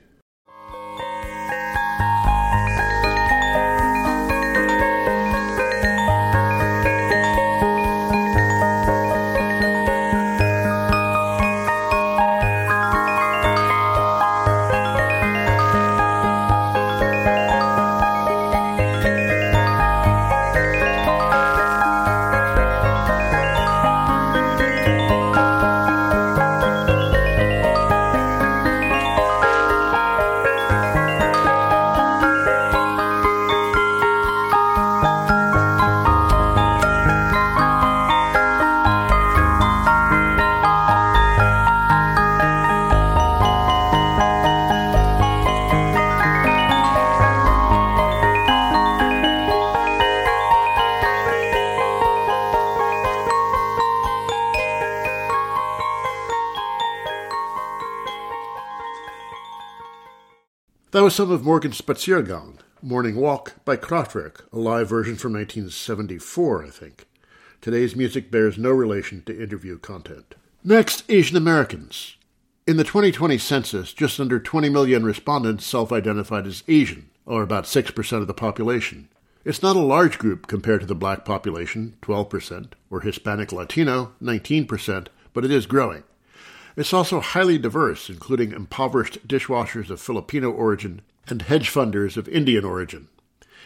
[61.19, 67.07] Some of Morgenspaziergang, Morning Walk by Kraftwerk, a live version from 1974, I think.
[67.59, 70.35] Today's music bears no relation to interview content.
[70.63, 72.15] Next, Asian Americans.
[72.65, 77.65] In the 2020 census, just under 20 million respondents self identified as Asian, or about
[77.65, 79.09] 6% of the population.
[79.43, 85.07] It's not a large group compared to the black population, 12%, or Hispanic Latino, 19%,
[85.33, 86.03] but it is growing.
[86.75, 92.65] It's also highly diverse, including impoverished dishwashers of Filipino origin and hedge funders of Indian
[92.65, 93.07] origin.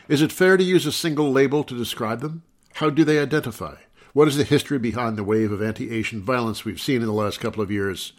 [0.07, 2.43] Is it fair to use a single label to describe them?
[2.75, 3.75] How do they identify?
[4.13, 7.13] What is the history behind the wave of anti Asian violence we've seen in the
[7.13, 8.13] last couple of years?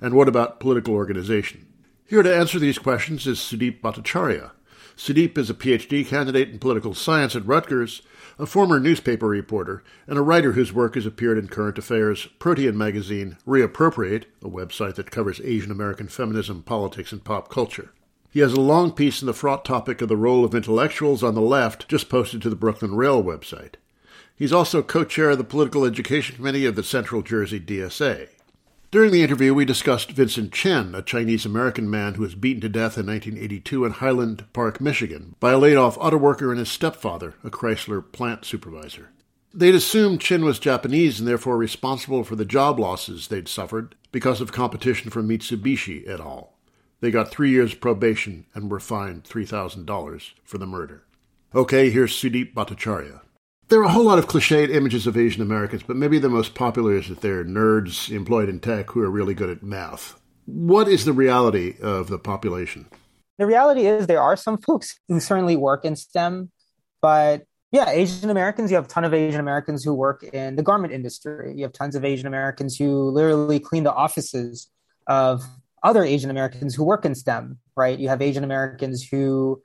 [0.00, 1.66] And what about political organization?
[2.06, 4.50] Here to answer these questions is Sudeep Bhattacharya.
[4.96, 8.02] Sudeep is a PhD candidate in political science at Rutgers
[8.38, 12.76] a former newspaper reporter, and a writer whose work has appeared in Current Affairs, Protean
[12.76, 17.92] magazine, Reappropriate, a website that covers Asian American feminism, politics, and pop culture.
[18.30, 21.34] He has a long piece in the fraught topic of the role of intellectuals on
[21.34, 23.74] the left just posted to the Brooklyn Rail website.
[24.34, 28.28] He's also co chair of the Political Education Committee of the Central Jersey DSA.
[28.92, 32.68] During the interview, we discussed Vincent Chin, a Chinese American man who was beaten to
[32.68, 36.70] death in 1982 in Highland Park, Michigan, by a laid off auto worker and his
[36.70, 39.08] stepfather, a Chrysler plant supervisor.
[39.54, 44.42] They'd assumed Chen was Japanese and therefore responsible for the job losses they'd suffered because
[44.42, 46.52] of competition from Mitsubishi et al.
[47.00, 51.04] They got three years probation and were fined $3,000 for the murder.
[51.54, 53.22] Okay, here's Sudeep Bhattacharya.
[53.72, 56.54] There are a whole lot of cliched images of Asian Americans, but maybe the most
[56.54, 60.20] popular is that they're nerds employed in tech who are really good at math.
[60.44, 62.84] What is the reality of the population?
[63.38, 66.50] The reality is there are some folks who certainly work in STEM,
[67.00, 70.62] but yeah, Asian Americans, you have a ton of Asian Americans who work in the
[70.62, 71.54] garment industry.
[71.56, 74.68] You have tons of Asian Americans who literally clean the offices
[75.06, 75.42] of
[75.82, 77.98] other Asian Americans who work in STEM, right?
[77.98, 79.62] You have Asian Americans who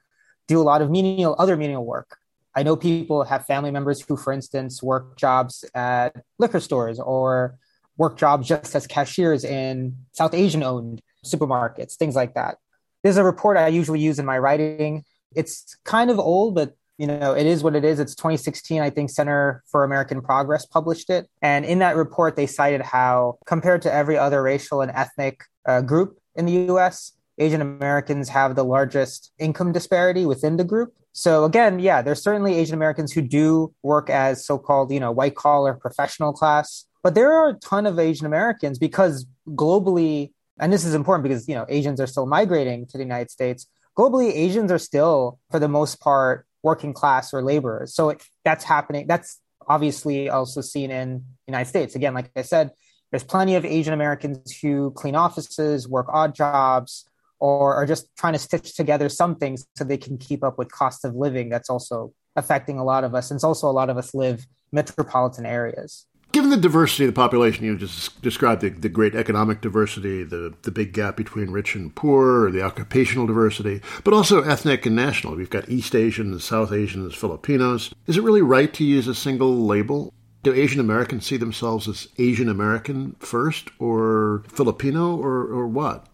[0.48, 2.17] do a lot of menial, other menial work.
[2.58, 7.56] I know people have family members who, for instance, work jobs at liquor stores or
[7.98, 12.58] work jobs just as cashiers in South Asian owned supermarkets, things like that.
[13.04, 15.04] There's a report I usually use in my writing.
[15.36, 18.00] It's kind of old, but you know, it is what it is.
[18.00, 21.28] It's 2016, I think Center for American Progress published it.
[21.43, 25.82] And in that report, they cited how, compared to every other racial and ethnic uh,
[25.82, 30.96] group in the US, Asian Americans have the largest income disparity within the group.
[31.17, 35.34] So again, yeah, there's certainly Asian Americans who do work as so-called, you know, white
[35.34, 40.86] collar professional class, but there are a ton of Asian Americans because globally, and this
[40.86, 43.65] is important because, you know, Asians are still migrating to the United States.
[43.97, 47.95] Globally, Asians are still, for the most part, working class or laborers.
[47.95, 49.08] So it, that's happening.
[49.08, 51.95] That's obviously also seen in the United States.
[51.95, 52.69] Again, like I said,
[53.10, 57.10] there's plenty of Asian Americans who clean offices, work odd jobs,
[57.40, 60.71] or are just trying to stitch together some things so they can keep up with
[60.71, 63.31] cost of living that's also affecting a lot of us.
[63.31, 66.06] And it's also a lot of us live metropolitan areas.
[66.33, 70.54] Given the diversity of the population, you just described the, the great economic diversity, the,
[70.63, 75.35] the big gap between rich and poor, the occupational diversity, but also ethnic and national.
[75.35, 77.94] We've got East Asians, South Asians, Filipinos.
[78.08, 80.13] Is it really right to use a single label?
[80.44, 86.08] Do Asian Americans see themselves as Asian American first, or Filipino, or, or what?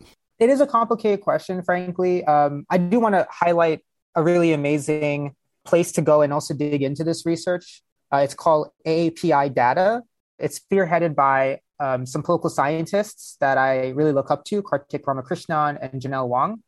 [0.44, 2.22] It is a complicated question, frankly.
[2.26, 3.80] Um, I do want to highlight
[4.14, 7.82] a really amazing place to go and also dig into this research.
[8.12, 10.02] Uh, it's called AAPI Data.
[10.38, 15.78] It's spearheaded by um, some political scientists that I really look up to, Karthick Ramakrishnan
[15.82, 16.62] and Janelle Wong.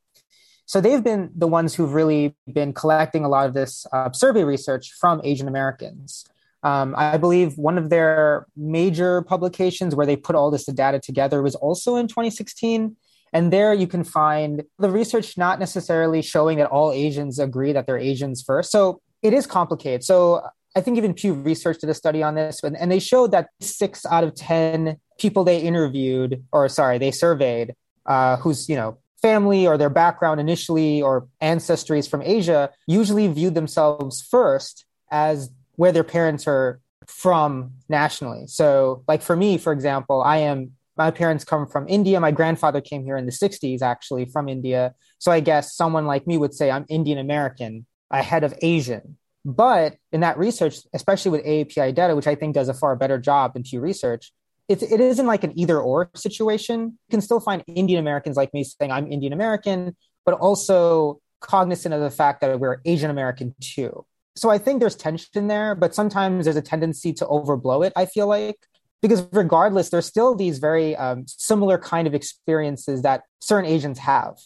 [0.65, 4.45] So they've been the ones who've really been collecting a lot of this uh, survey
[4.45, 6.23] research from Asian Americans.
[6.63, 11.41] Um, I believe one of their major publications where they put all this data together
[11.43, 12.95] was also in 2016.
[13.35, 17.85] And there you can find the research not necessarily showing that all Asians agree that
[17.85, 18.71] they're Asians first.
[18.71, 20.05] So it is complicated.
[20.05, 20.41] So
[20.73, 24.05] I think even Pew Research did a study on this, and they showed that six
[24.05, 27.75] out of 10 people they interviewed, or sorry, they surveyed,
[28.05, 33.53] uh, whose, you know, family or their background initially or ancestries from Asia usually viewed
[33.53, 38.47] themselves first as where their parents are from nationally.
[38.47, 42.19] So, like for me, for example, I am my parents come from India.
[42.19, 44.93] My grandfather came here in the 60s, actually, from India.
[45.19, 49.17] So I guess someone like me would say I'm Indian American ahead of Asian.
[49.43, 53.19] But in that research, especially with AAPI data, which I think does a far better
[53.19, 54.31] job than Pew Research,
[54.67, 56.81] it's, it isn't like an either or situation.
[56.81, 61.93] You can still find Indian Americans like me saying I'm Indian American, but also cognizant
[61.93, 64.05] of the fact that we're Asian American too.
[64.35, 68.05] So I think there's tension there, but sometimes there's a tendency to overblow it, I
[68.05, 68.57] feel like.
[69.01, 74.37] Because regardless, there's still these very um, similar kind of experiences that certain Asians have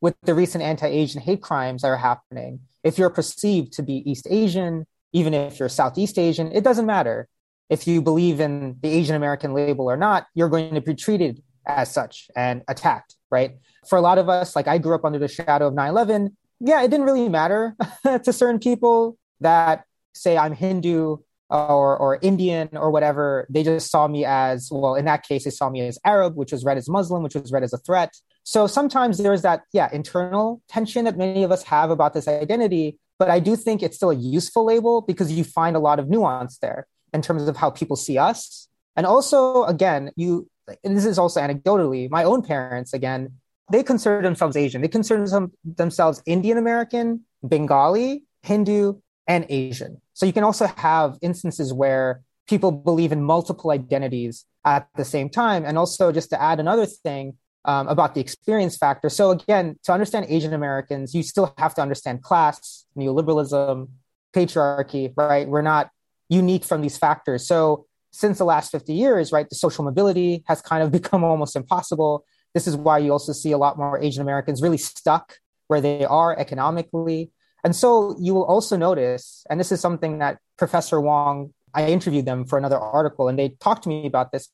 [0.00, 4.08] with the recent anti Asian hate crimes that are happening if you're perceived to be
[4.08, 7.28] East Asian, even if you're Southeast Asian, it doesn't matter.
[7.68, 11.42] If you believe in the Asian American label or not, you're going to be treated
[11.66, 13.56] as such and attacked, right?
[13.88, 16.36] For a lot of us, like I grew up under the shadow of 9 11,
[16.60, 19.84] yeah, it didn't really matter to certain people that
[20.14, 21.16] say I'm Hindu
[21.50, 23.46] or, or Indian or whatever.
[23.48, 26.52] They just saw me as, well, in that case, they saw me as Arab, which
[26.52, 28.14] was read as Muslim, which was read as a threat.
[28.42, 32.98] So sometimes there's that, yeah, internal tension that many of us have about this identity.
[33.18, 36.08] But I do think it's still a useful label because you find a lot of
[36.08, 38.68] nuance there in terms of how people see us.
[38.94, 40.48] And also, again, you,
[40.84, 43.32] and this is also anecdotally, my own parents, again,
[43.70, 44.80] they consider themselves Asian.
[44.80, 50.00] They consider them, themselves Indian American, Bengali, Hindu, and Asian.
[50.14, 55.28] So you can also have instances where people believe in multiple identities at the same
[55.28, 55.64] time.
[55.64, 59.08] And also, just to add another thing, um, about the experience factor.
[59.10, 63.88] So again, to understand Asian Americans, you still have to understand class, neoliberalism,
[64.32, 65.46] patriarchy, right?
[65.46, 65.90] We're not
[66.28, 67.46] unique from these factors.
[67.46, 71.56] So since the last 50 years, right, the social mobility has kind of become almost
[71.56, 72.24] impossible.
[72.54, 76.04] This is why you also see a lot more Asian Americans really stuck where they
[76.04, 77.32] are economically.
[77.66, 82.24] And so you will also notice, and this is something that Professor Wong, I interviewed
[82.24, 84.48] them for another article, and they talked to me about this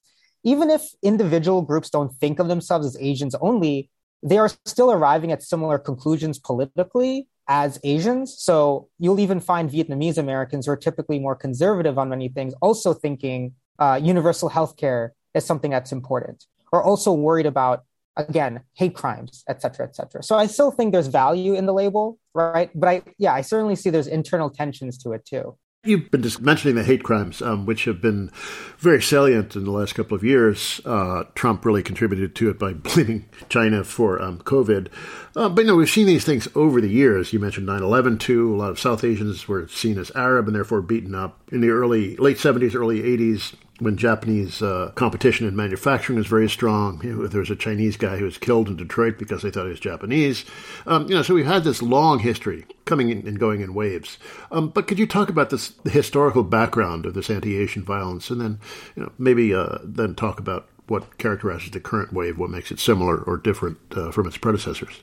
[0.45, 3.91] even if individual groups don't think of themselves as Asians only,
[4.23, 8.35] they are still arriving at similar conclusions politically as Asians.
[8.39, 12.95] So you'll even find Vietnamese Americans who are typically more conservative on many things also
[12.95, 17.85] thinking uh, universal healthcare is something that's important, or also worried about
[18.17, 20.23] again hate crimes, et cetera, et cetera.
[20.23, 22.71] So I still think there's value in the label, right?
[22.75, 25.57] But I yeah, I certainly see there's internal tensions to it too.
[25.85, 28.31] You've been just mentioning the hate crimes, um, which have been
[28.79, 30.81] very salient in the last couple of years.
[30.85, 34.87] Uh, Trump really contributed to it by blaming China for um, COVID.
[35.35, 37.33] Uh, but you know, we've seen these things over the years.
[37.33, 38.55] You mentioned 9/11 too.
[38.55, 41.71] A lot of South Asians were seen as Arab and therefore beaten up in the
[41.71, 46.99] early, late 70s, early 80s when Japanese uh, competition in manufacturing was very strong.
[47.29, 49.81] There was a Chinese guy who was killed in Detroit because they thought he was
[49.81, 50.45] Japanese.
[50.87, 54.19] Um, you know, so we've had this long history coming in and going in waves.
[54.51, 58.41] Um, but could you talk about this the historical background of this anti-Asian violence, and
[58.41, 58.61] then
[58.95, 62.79] you know, maybe uh, then talk about what characterizes the current wave, what makes it
[62.79, 65.03] similar or different uh, from its predecessors?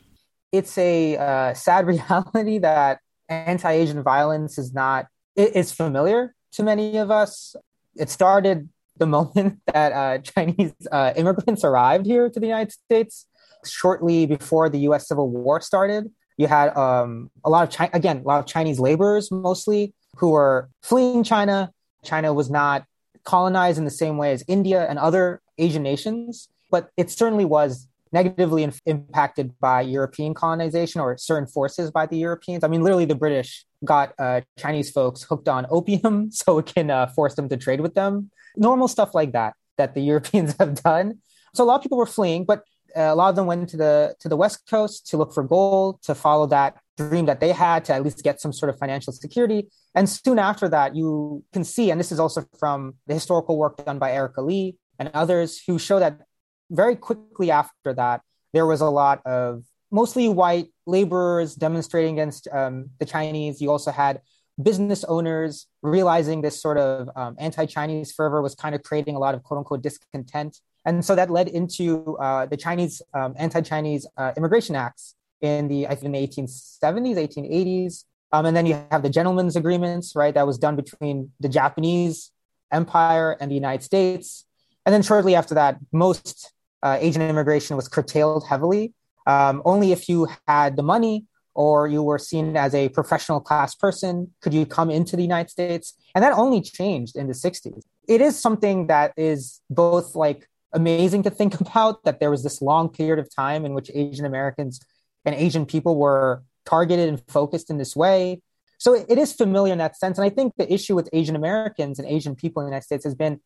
[0.52, 5.08] It's a uh, sad reality that anti-Asian violence is not.
[5.36, 7.56] It, it's familiar to many of us
[7.96, 13.26] it started the moment that uh, Chinese uh, immigrants arrived here to the United States.
[13.66, 15.10] Shortly before the U.S.
[15.10, 18.80] Civil War started, you had um, a lot of Chi- again a lot of Chinese
[18.80, 21.74] laborers mostly who were fleeing China.
[22.06, 22.86] China was not
[23.26, 27.89] colonized in the same way as India and other Asian nations, but it certainly was
[28.12, 32.64] negatively in- impacted by European colonization or certain forces by the Europeans.
[32.64, 36.90] I mean, literally, the British got uh, Chinese folks hooked on opium so it can
[36.90, 38.32] uh, force them to trade with them.
[38.56, 41.20] normal stuff like that that the Europeans have done.
[41.54, 42.64] So a lot of people were fleeing, but
[42.96, 46.02] a lot of them went to the to the west coast to look for gold,
[46.04, 49.14] to follow that dream that they had to at least get some sort of financial
[49.14, 49.70] security.
[49.96, 53.84] And soon after that, you can see, and this is also from the historical work
[53.86, 56.22] done by Erika Lee and others who show that
[56.70, 58.22] very quickly after that,
[58.54, 63.62] there was a lot of mostly white laborers demonstrating against um, the Chinese.
[63.62, 64.22] You also had
[64.62, 69.34] business owners realizing this sort of um, anti-Chinese fervor was kind of creating a lot
[69.34, 70.60] of quote unquote discontent.
[70.86, 75.88] And so that led into uh, the Chinese um, anti-Chinese uh, immigration acts in the
[75.88, 78.04] I think in the 1870s, 1880s.
[78.32, 80.34] Um, and then you have the gentlemen's agreements, right?
[80.34, 82.32] That was done between the Japanese
[82.72, 84.46] Empire and the United States.
[84.86, 86.54] And then shortly after that, most
[86.84, 88.94] uh, Asian immigration was curtailed heavily.
[89.28, 93.76] Um, only if you had the money or you were seen as a professional class
[93.76, 95.94] person could you come into the United States.
[96.16, 97.82] And that only changed in the 60s.
[98.08, 102.62] It is something that is both like amazing to think about that there was this
[102.62, 104.80] long period of time in which Asian Americans
[105.26, 108.42] and Asian people were targeted and focused in this way.
[108.78, 110.18] So it is familiar in that sense.
[110.18, 113.04] And I think the issue with Asian Americans and Asian people in the United States
[113.04, 113.42] has been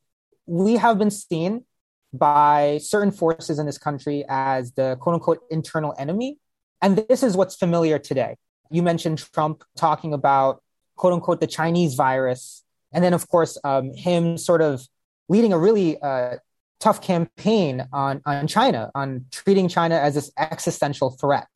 [0.45, 1.63] we have been seen
[2.13, 6.37] by certain forces in this country as the quote unquote internal enemy.
[6.81, 8.37] And this is what's familiar today.
[8.69, 10.61] You mentioned Trump talking about
[10.95, 12.63] quote unquote the Chinese virus.
[12.91, 14.87] And then, of course, um, him sort of
[15.27, 16.35] leading a really uh,
[16.79, 21.47] tough campaign on, on China, on treating China as this existential threat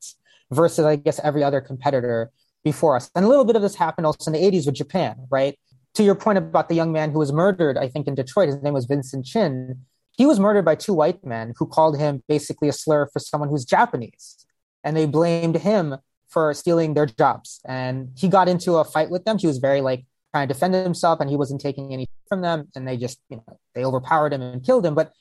[0.51, 2.31] versus, I guess, every other competitor
[2.63, 3.11] before us.
[3.13, 5.57] And a little bit of this happened also in the 80s with Japan, right?
[5.95, 8.61] To your point about the young man who was murdered, I think in Detroit, his
[8.61, 9.85] name was Vincent Chin.
[10.17, 13.49] He was murdered by two white men who called him basically a slur for someone
[13.49, 14.45] who's Japanese.
[14.83, 15.97] And they blamed him
[16.27, 17.61] for stealing their jobs.
[17.65, 19.37] And he got into a fight with them.
[19.37, 22.67] He was very like trying to defend himself and he wasn't taking any from them.
[22.75, 24.95] And they just, you know, they overpowered him and killed him.
[24.95, 25.13] But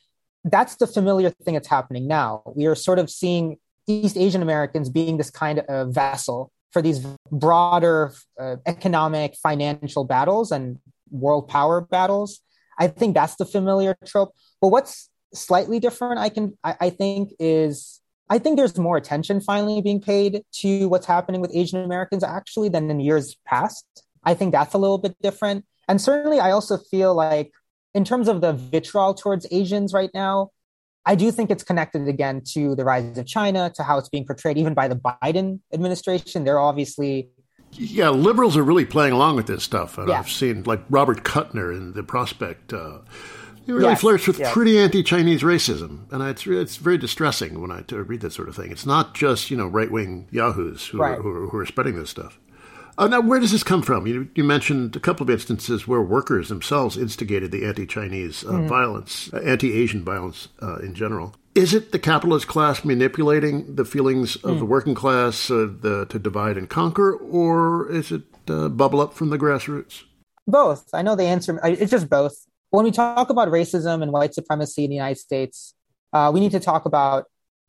[0.45, 2.43] that's the familiar thing that's happening now.
[2.55, 7.01] We are sort of seeing East Asian Americans being this kind of vessel for these
[7.31, 10.79] broader uh, economic, financial battles and
[11.11, 12.41] world power battles.
[12.79, 14.33] I think that's the familiar trope.
[14.61, 19.41] But what's slightly different, I can, I, I think, is I think there's more attention
[19.41, 23.87] finally being paid to what's happening with Asian Americans actually than in years past.
[24.25, 25.65] I think that's a little bit different.
[25.89, 27.53] And certainly, I also feel like,
[27.95, 30.51] in terms of the vitriol towards Asians right now,
[31.05, 34.27] I do think it's connected again to the rise of China, to how it's being
[34.27, 36.43] portrayed even by the Biden administration.
[36.43, 37.31] They're obviously.
[37.73, 39.99] Yeah, liberals are really playing along with this stuff.
[39.99, 40.19] And yeah.
[40.19, 42.73] I've seen like Robert Kuttner in The Prospect.
[42.73, 42.99] Uh,
[43.75, 44.01] really yes.
[44.01, 44.53] flirts with yes.
[44.53, 48.71] pretty anti-Chinese racism, and it's it's very distressing when I read that sort of thing.
[48.71, 51.19] It's not just you know right-wing yahoos who, right.
[51.19, 52.39] are, who, who are spreading this stuff.
[52.99, 54.07] Uh, now, where does this come from?
[54.07, 58.69] You, you, mentioned a couple of instances where workers themselves instigated the anti-Chinese uh, mm.
[58.69, 61.35] violence, uh, anti-Asian violence uh, in general.
[61.55, 64.59] Is it the capitalist class manipulating the feelings of mm.
[64.61, 69.13] the working class uh, the, to divide and conquer, or is it uh, bubble up
[69.13, 70.05] from the grassroots?
[70.47, 70.89] Both.
[70.95, 71.61] I know the answer.
[71.65, 72.47] It's just both.
[72.77, 75.73] When we talk about racism and white supremacy in the United States,
[76.13, 77.25] we need to talk about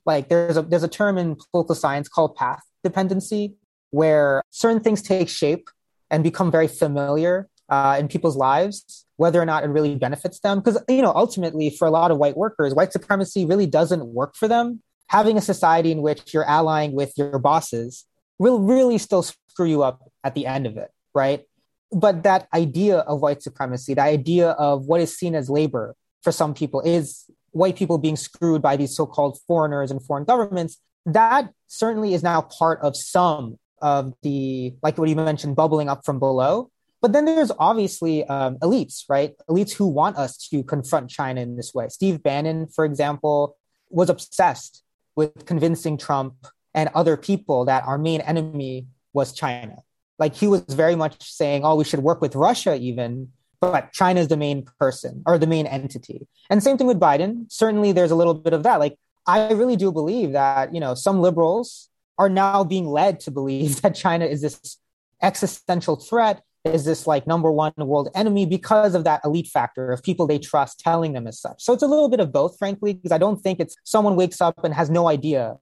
[0.06, 3.56] like there's a there's a term in political science called path dependency,
[3.92, 5.70] where certain things take shape
[6.12, 10.60] and become very familiar uh, in people's lives, whether or not it really benefits them.
[10.60, 14.36] Because, you know, ultimately, for a lot of white workers, white supremacy really doesn't work
[14.36, 14.82] for them.
[15.08, 18.06] Having a society in which you're allying with your bosses
[18.40, 21.46] will really still screw you up at the end of it, right?
[21.92, 26.32] But that idea of white supremacy, the idea of what is seen as labor for
[26.32, 30.78] some people is white people being screwed by these so called foreigners and foreign governments,
[31.06, 36.04] that certainly is now part of some of the like what you mentioned bubbling up
[36.04, 36.70] from below.
[37.02, 39.34] But then there's obviously um, elites right?
[39.50, 41.88] Elites who want us to confront china in this way.
[41.90, 43.56] Steve bannon for example
[43.90, 44.84] was obsessed
[45.16, 46.36] with convincing trump
[46.74, 49.78] and other people that our main enemy was china
[50.20, 54.20] like he was very much saying oh we should work with russia even but china
[54.20, 56.28] is the main person or the main entity.
[56.50, 57.52] And same thing with biden.
[57.52, 58.80] Certainly there's a little bit of that.
[58.80, 63.32] Like i really do believe that you know some liberals are now being led to
[63.32, 64.78] believe that China is this
[65.22, 70.04] existential threat, is this like number one world enemy because of that elite factor of
[70.04, 71.64] people they trust telling them as such.
[71.64, 74.42] So it's a little bit of both, frankly, because I don't think it's someone wakes
[74.42, 75.58] up and has no idea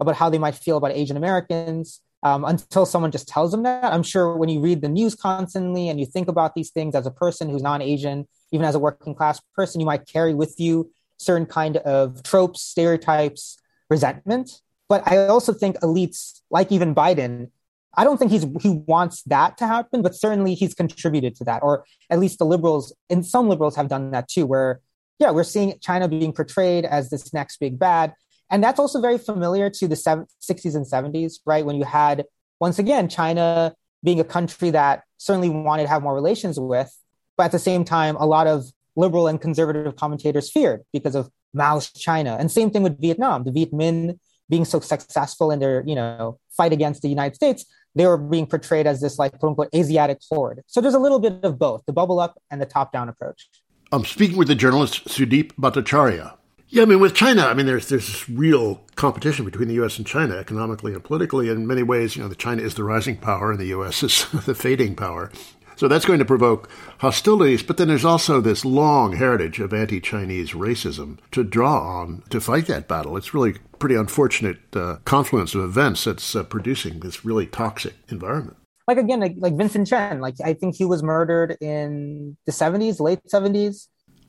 [0.00, 3.92] about how they might feel about Asian Americans um, until someone just tells them that.
[3.92, 7.06] I'm sure when you read the news constantly and you think about these things as
[7.06, 10.90] a person who's non-Asian, even as a working class person, you might carry with you
[11.16, 13.58] certain kind of tropes, stereotypes,
[13.88, 14.60] resentment
[14.90, 17.52] but I also think elites, like even Biden,
[17.96, 21.62] I don't think he's he wants that to happen, but certainly he's contributed to that,
[21.62, 24.80] or at least the liberals and some liberals have done that too, where
[25.20, 28.14] yeah, we're seeing China being portrayed as this next big bad.
[28.50, 31.64] And that's also very familiar to the 60s and 70s, right?
[31.64, 32.24] When you had,
[32.60, 36.94] once again, China being a country that certainly wanted to have more relations with,
[37.36, 38.64] but at the same time, a lot of
[38.96, 42.36] liberal and conservative commentators feared because of Mao's China.
[42.38, 43.44] And same thing with Vietnam.
[43.44, 47.64] The Viet Minh being so successful in their, you know, fight against the United States,
[47.94, 50.62] they were being portrayed as this like quote unquote Asiatic horde.
[50.66, 53.48] So there's a little bit of both, the bubble up and the top down approach.
[53.92, 56.36] I'm speaking with the journalist Sudeep Bhattacharya.
[56.72, 59.98] Yeah, I mean, with China, I mean, there's there's this real competition between the U.S.
[59.98, 61.48] and China economically and politically.
[61.48, 64.04] In many ways, you know, the China is the rising power and the U.S.
[64.04, 65.32] is the fading power.
[65.74, 67.64] So that's going to provoke hostilities.
[67.64, 72.66] But then there's also this long heritage of anti-Chinese racism to draw on to fight
[72.66, 73.16] that battle.
[73.16, 78.58] It's really pretty unfortunate uh, confluence of events that's uh, producing this really toxic environment
[78.90, 82.98] like again, like, like Vincent Chin, like I think he was murdered in the 70s,
[82.98, 83.86] late 70s.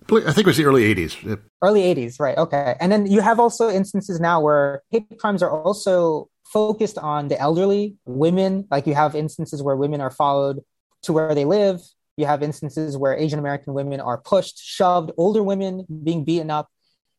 [0.10, 1.40] I think it was the early 80s.
[1.62, 2.38] Early 80s, right.
[2.38, 2.76] Okay.
[2.80, 7.40] And then you have also instances now where hate crimes are also focused on the
[7.40, 8.68] elderly, women.
[8.70, 10.62] Like you have instances where women are followed
[11.04, 11.80] to where they live.
[12.18, 16.68] You have instances where Asian American women are pushed, shoved, older women being beaten up.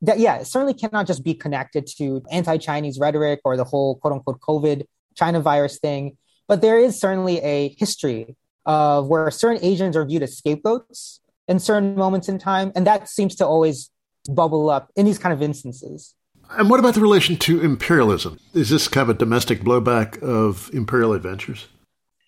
[0.02, 3.96] That, yeah, it certainly cannot just be connected to anti Chinese rhetoric or the whole
[3.96, 4.84] quote unquote COVID
[5.16, 6.18] China virus thing.
[6.46, 11.58] But there is certainly a history of where certain Asians are viewed as scapegoats in
[11.58, 12.72] certain moments in time.
[12.74, 13.90] And that seems to always
[14.28, 16.14] bubble up in these kind of instances.
[16.50, 18.38] And what about the relation to imperialism?
[18.52, 21.68] Is this kind of a domestic blowback of imperial adventures?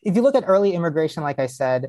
[0.02, 1.86] If you look at early immigration, like I said,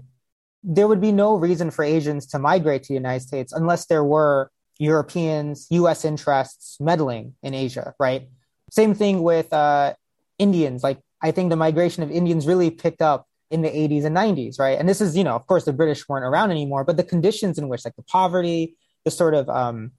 [0.64, 4.04] there would be no reason for Asians to migrate to the United States unless there
[4.04, 8.28] were Europeans, US interests meddling in Asia, right?
[8.72, 9.94] Same thing with uh,
[10.40, 10.84] Indians.
[10.84, 14.60] Like I think the migration of Indians really picked up in the 80s and 90s,
[14.60, 14.78] right?
[14.78, 17.58] And this is, you know, of course, the British weren't around anymore, but the conditions
[17.58, 18.76] in which, like the poverty,
[19.06, 19.92] the sort of um,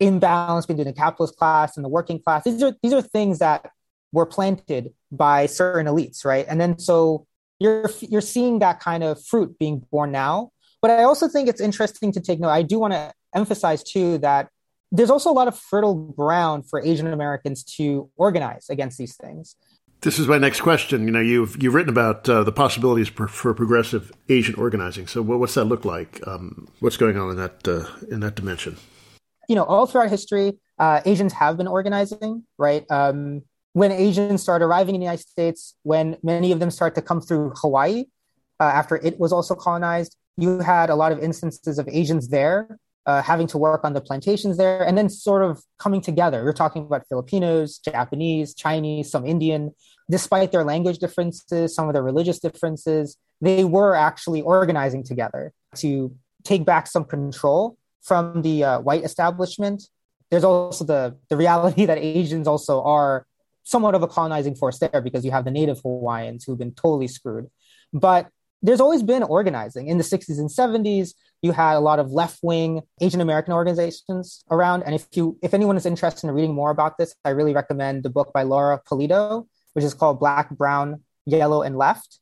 [0.00, 3.70] imbalance between the capitalist class and the working class, these are these are things that
[4.12, 6.44] were planted by certain elites, right?
[6.48, 7.26] And then so
[7.60, 10.50] you're you're seeing that kind of fruit being born now.
[10.82, 12.50] But I also think it's interesting to take note.
[12.50, 14.48] I do want to emphasize too that
[14.90, 19.56] there's also a lot of fertile ground for Asian Americans to organize against these things.
[20.04, 21.06] This is my next question.
[21.06, 25.06] You know, you've you've written about uh, the possibilities for, for, progressive Asian organizing.
[25.06, 26.20] So, what's that look like?
[26.28, 28.76] Um, what's going on in that uh, in that dimension?
[29.48, 32.44] You know, all throughout history, uh, Asians have been organizing.
[32.58, 36.94] Right um, when Asians start arriving in the United States, when many of them start
[36.96, 38.04] to come through Hawaii
[38.60, 42.78] uh, after it was also colonized, you had a lot of instances of Asians there
[43.06, 46.44] uh, having to work on the plantations there, and then sort of coming together.
[46.44, 49.72] We're talking about Filipinos, Japanese, Chinese, some Indian.
[50.10, 56.14] Despite their language differences, some of their religious differences, they were actually organizing together to
[56.44, 59.82] take back some control from the uh, white establishment.
[60.30, 63.26] There's also the, the reality that Asians also are
[63.64, 67.08] somewhat of a colonizing force there because you have the native Hawaiians who've been totally
[67.08, 67.48] screwed.
[67.92, 68.28] But
[68.64, 69.88] there's always been organizing.
[69.88, 74.82] In the 60s and 70s you had a lot of left-wing asian american organizations around.
[74.82, 78.02] And if you if anyone is interested in reading more about this i really recommend
[78.02, 82.20] the book by Laura Pulido which is called black brown yellow and left.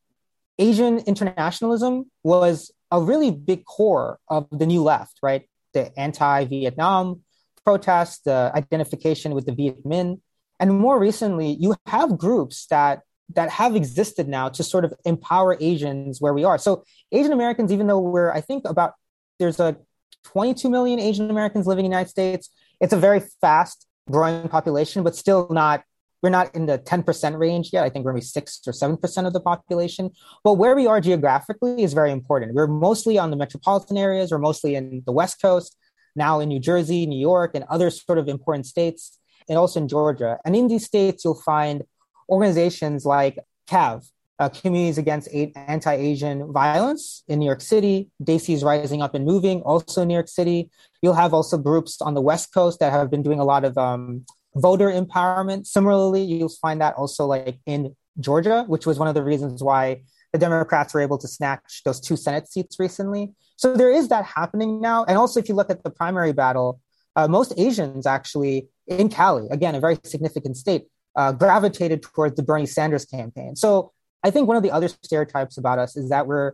[0.58, 5.48] Asian internationalism was a really big core of the new left right?
[5.74, 7.22] The anti-vietnam
[7.64, 10.20] protests the identification with the viet minh.
[10.58, 13.02] And more recently you have groups that
[13.34, 16.58] that have existed now to sort of empower Asians where we are.
[16.58, 18.94] So Asian Americans, even though we're, I think about
[19.38, 19.76] there's a
[20.24, 22.50] 22 million Asian Americans living in the United States.
[22.80, 25.82] It's a very fast growing population, but still not,
[26.22, 27.84] we're not in the 10% range yet.
[27.84, 30.10] I think we're maybe six or 7% of the population.
[30.44, 32.54] But where we are geographically is very important.
[32.54, 35.76] We're mostly on the metropolitan areas, we're mostly in the West Coast,
[36.14, 39.18] now in New Jersey, New York, and other sort of important states,
[39.48, 40.38] and also in Georgia.
[40.44, 41.82] And in these states, you'll find
[42.28, 44.04] organizations like CAV,
[44.38, 48.10] uh, Communities Against Anti-Asian Violence in New York City.
[48.22, 50.70] Desi Rising Up and Moving, also in New York City.
[51.00, 53.78] You'll have also groups on the West Coast that have been doing a lot of
[53.78, 55.66] um, voter empowerment.
[55.66, 60.02] Similarly, you'll find that also like in Georgia, which was one of the reasons why
[60.32, 63.32] the Democrats were able to snatch those two Senate seats recently.
[63.56, 65.04] So there is that happening now.
[65.04, 66.80] And also, if you look at the primary battle,
[67.16, 70.86] uh, most Asians actually in Cali, again, a very significant state,
[71.16, 73.56] uh, gravitated towards the Bernie Sanders campaign.
[73.56, 73.92] So
[74.22, 76.52] I think one of the other stereotypes about us is that we're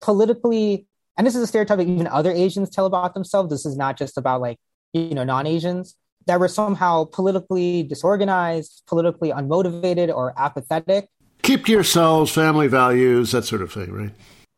[0.00, 3.50] politically, and this is a stereotype that even other Asians tell about themselves.
[3.50, 4.58] This is not just about like,
[4.92, 5.94] you know, non Asians,
[6.26, 11.08] that we're somehow politically disorganized, politically unmotivated, or apathetic.
[11.42, 14.12] Keep to yourselves, family values, that sort of thing, right?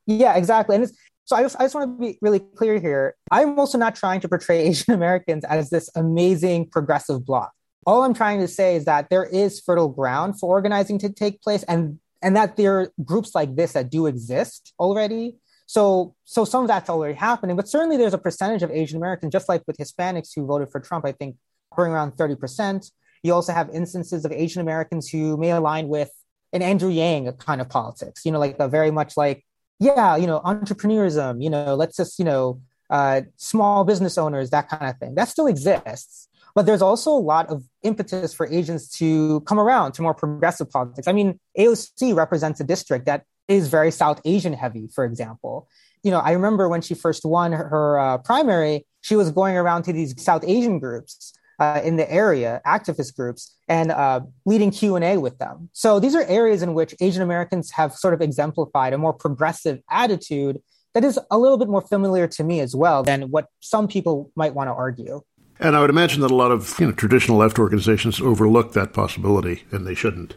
[0.07, 0.77] Yeah, exactly.
[0.77, 0.91] And
[1.25, 3.14] so I just, I just want to be really clear here.
[3.31, 7.53] I'm also not trying to portray Asian Americans as this amazing progressive bloc.
[7.87, 11.43] All I'm trying to say is that there is fertile ground for organizing to take
[11.43, 15.37] place and and that there are groups like this that do exist already.
[15.66, 19.33] So so some of that's already happening, but certainly there's a percentage of Asian Americans,
[19.33, 21.37] just like with Hispanics who voted for Trump, I think
[21.72, 22.91] hovering around 30%.
[23.22, 26.11] You also have instances of Asian Americans who may align with
[26.53, 29.45] an Andrew Yang kind of politics, you know, like a very much like
[29.83, 34.68] yeah, you know, entrepreneurism, you know, let's just, you know, uh, small business owners, that
[34.68, 35.16] kind of thing.
[35.16, 36.28] That still exists.
[36.55, 40.70] But there's also a lot of impetus for Asians to come around to more progressive
[40.70, 41.09] politics.
[41.09, 45.68] I mean, AOC represents a district that is very South Asian heavy, for example.
[46.03, 49.57] You know, I remember when she first won her, her uh, primary, she was going
[49.57, 54.70] around to these South Asian groups uh, in the area, activist groups, and uh, leading
[54.70, 55.70] Q and A with them.
[55.72, 59.80] So these are areas in which Asian Americans have sort of exemplified a more progressive
[59.90, 60.61] attitude
[60.94, 64.30] that is a little bit more familiar to me as well than what some people
[64.36, 65.22] might want to argue.
[65.61, 68.92] And I would imagine that a lot of you know, traditional left organizations overlook that
[68.92, 70.34] possibility, and they shouldn't.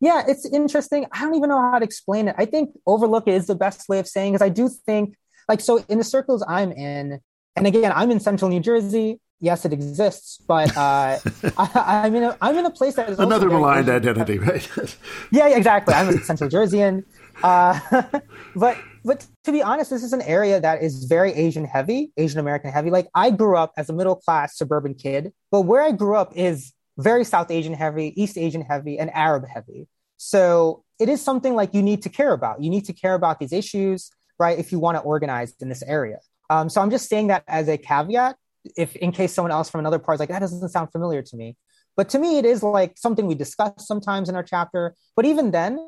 [0.00, 1.06] Yeah, it's interesting.
[1.12, 2.36] I don't even know how to explain it.
[2.38, 5.16] I think overlook is the best way of saying because I do think
[5.48, 7.20] like so in the circles I'm in,
[7.56, 11.18] and again, I'm in central New Jersey yes, it exists, but uh,
[11.58, 14.68] I, am in a I'm in a place that is another maligned identity, right?
[15.30, 15.94] yeah, exactly.
[15.94, 17.04] I'm a Central Jerseyan,
[17.42, 17.78] uh,
[18.56, 22.40] but but to be honest, this is an area that is very Asian heavy, Asian
[22.40, 22.90] American heavy.
[22.90, 26.32] Like I grew up as a middle class suburban kid, but where I grew up
[26.36, 29.88] is very South Asian heavy, East Asian heavy, and Arab heavy.
[30.16, 32.62] So it is something like you need to care about.
[32.62, 34.58] You need to care about these issues, right?
[34.58, 36.18] If you want to organize in this area.
[36.50, 38.36] Um, so I'm just saying that as a caveat
[38.76, 41.36] if in case someone else from another part is like that doesn't sound familiar to
[41.36, 41.56] me
[41.96, 45.50] but to me it is like something we discuss sometimes in our chapter but even
[45.50, 45.78] then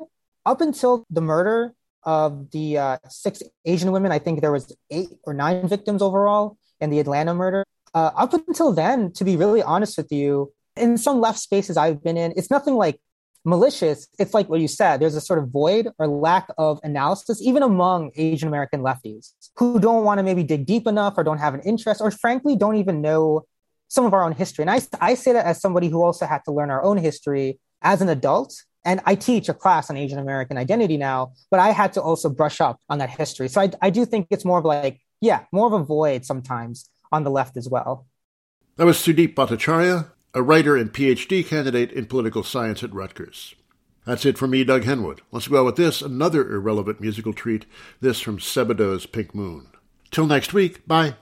[0.45, 1.73] up until the murder
[2.03, 6.57] of the uh, six asian women i think there was eight or nine victims overall
[6.79, 10.97] in the atlanta murder uh, up until then to be really honest with you in
[10.97, 12.99] some left spaces i've been in it's nothing like
[13.43, 17.41] malicious, it's like what you said, there's a sort of void or lack of analysis,
[17.41, 21.39] even among Asian American lefties who don't want to maybe dig deep enough or don't
[21.39, 23.43] have an interest or frankly don't even know
[23.87, 24.63] some of our own history.
[24.63, 27.59] And I, I say that as somebody who also had to learn our own history
[27.81, 28.53] as an adult.
[28.83, 32.29] And I teach a class on Asian American identity now, but I had to also
[32.29, 33.47] brush up on that history.
[33.47, 36.89] So I, I do think it's more of like, yeah, more of a void sometimes
[37.11, 38.07] on the left as well.
[38.77, 43.53] That was Sudeep Bhattacharya, a writer and PhD candidate in political science at Rutgers.
[44.05, 45.19] That's it for me, Doug Henwood.
[45.31, 47.65] Let's go out with this, another irrelevant musical treat,
[47.99, 49.67] this from Sebadoh's Pink Moon.
[50.09, 51.15] Till next week, bye.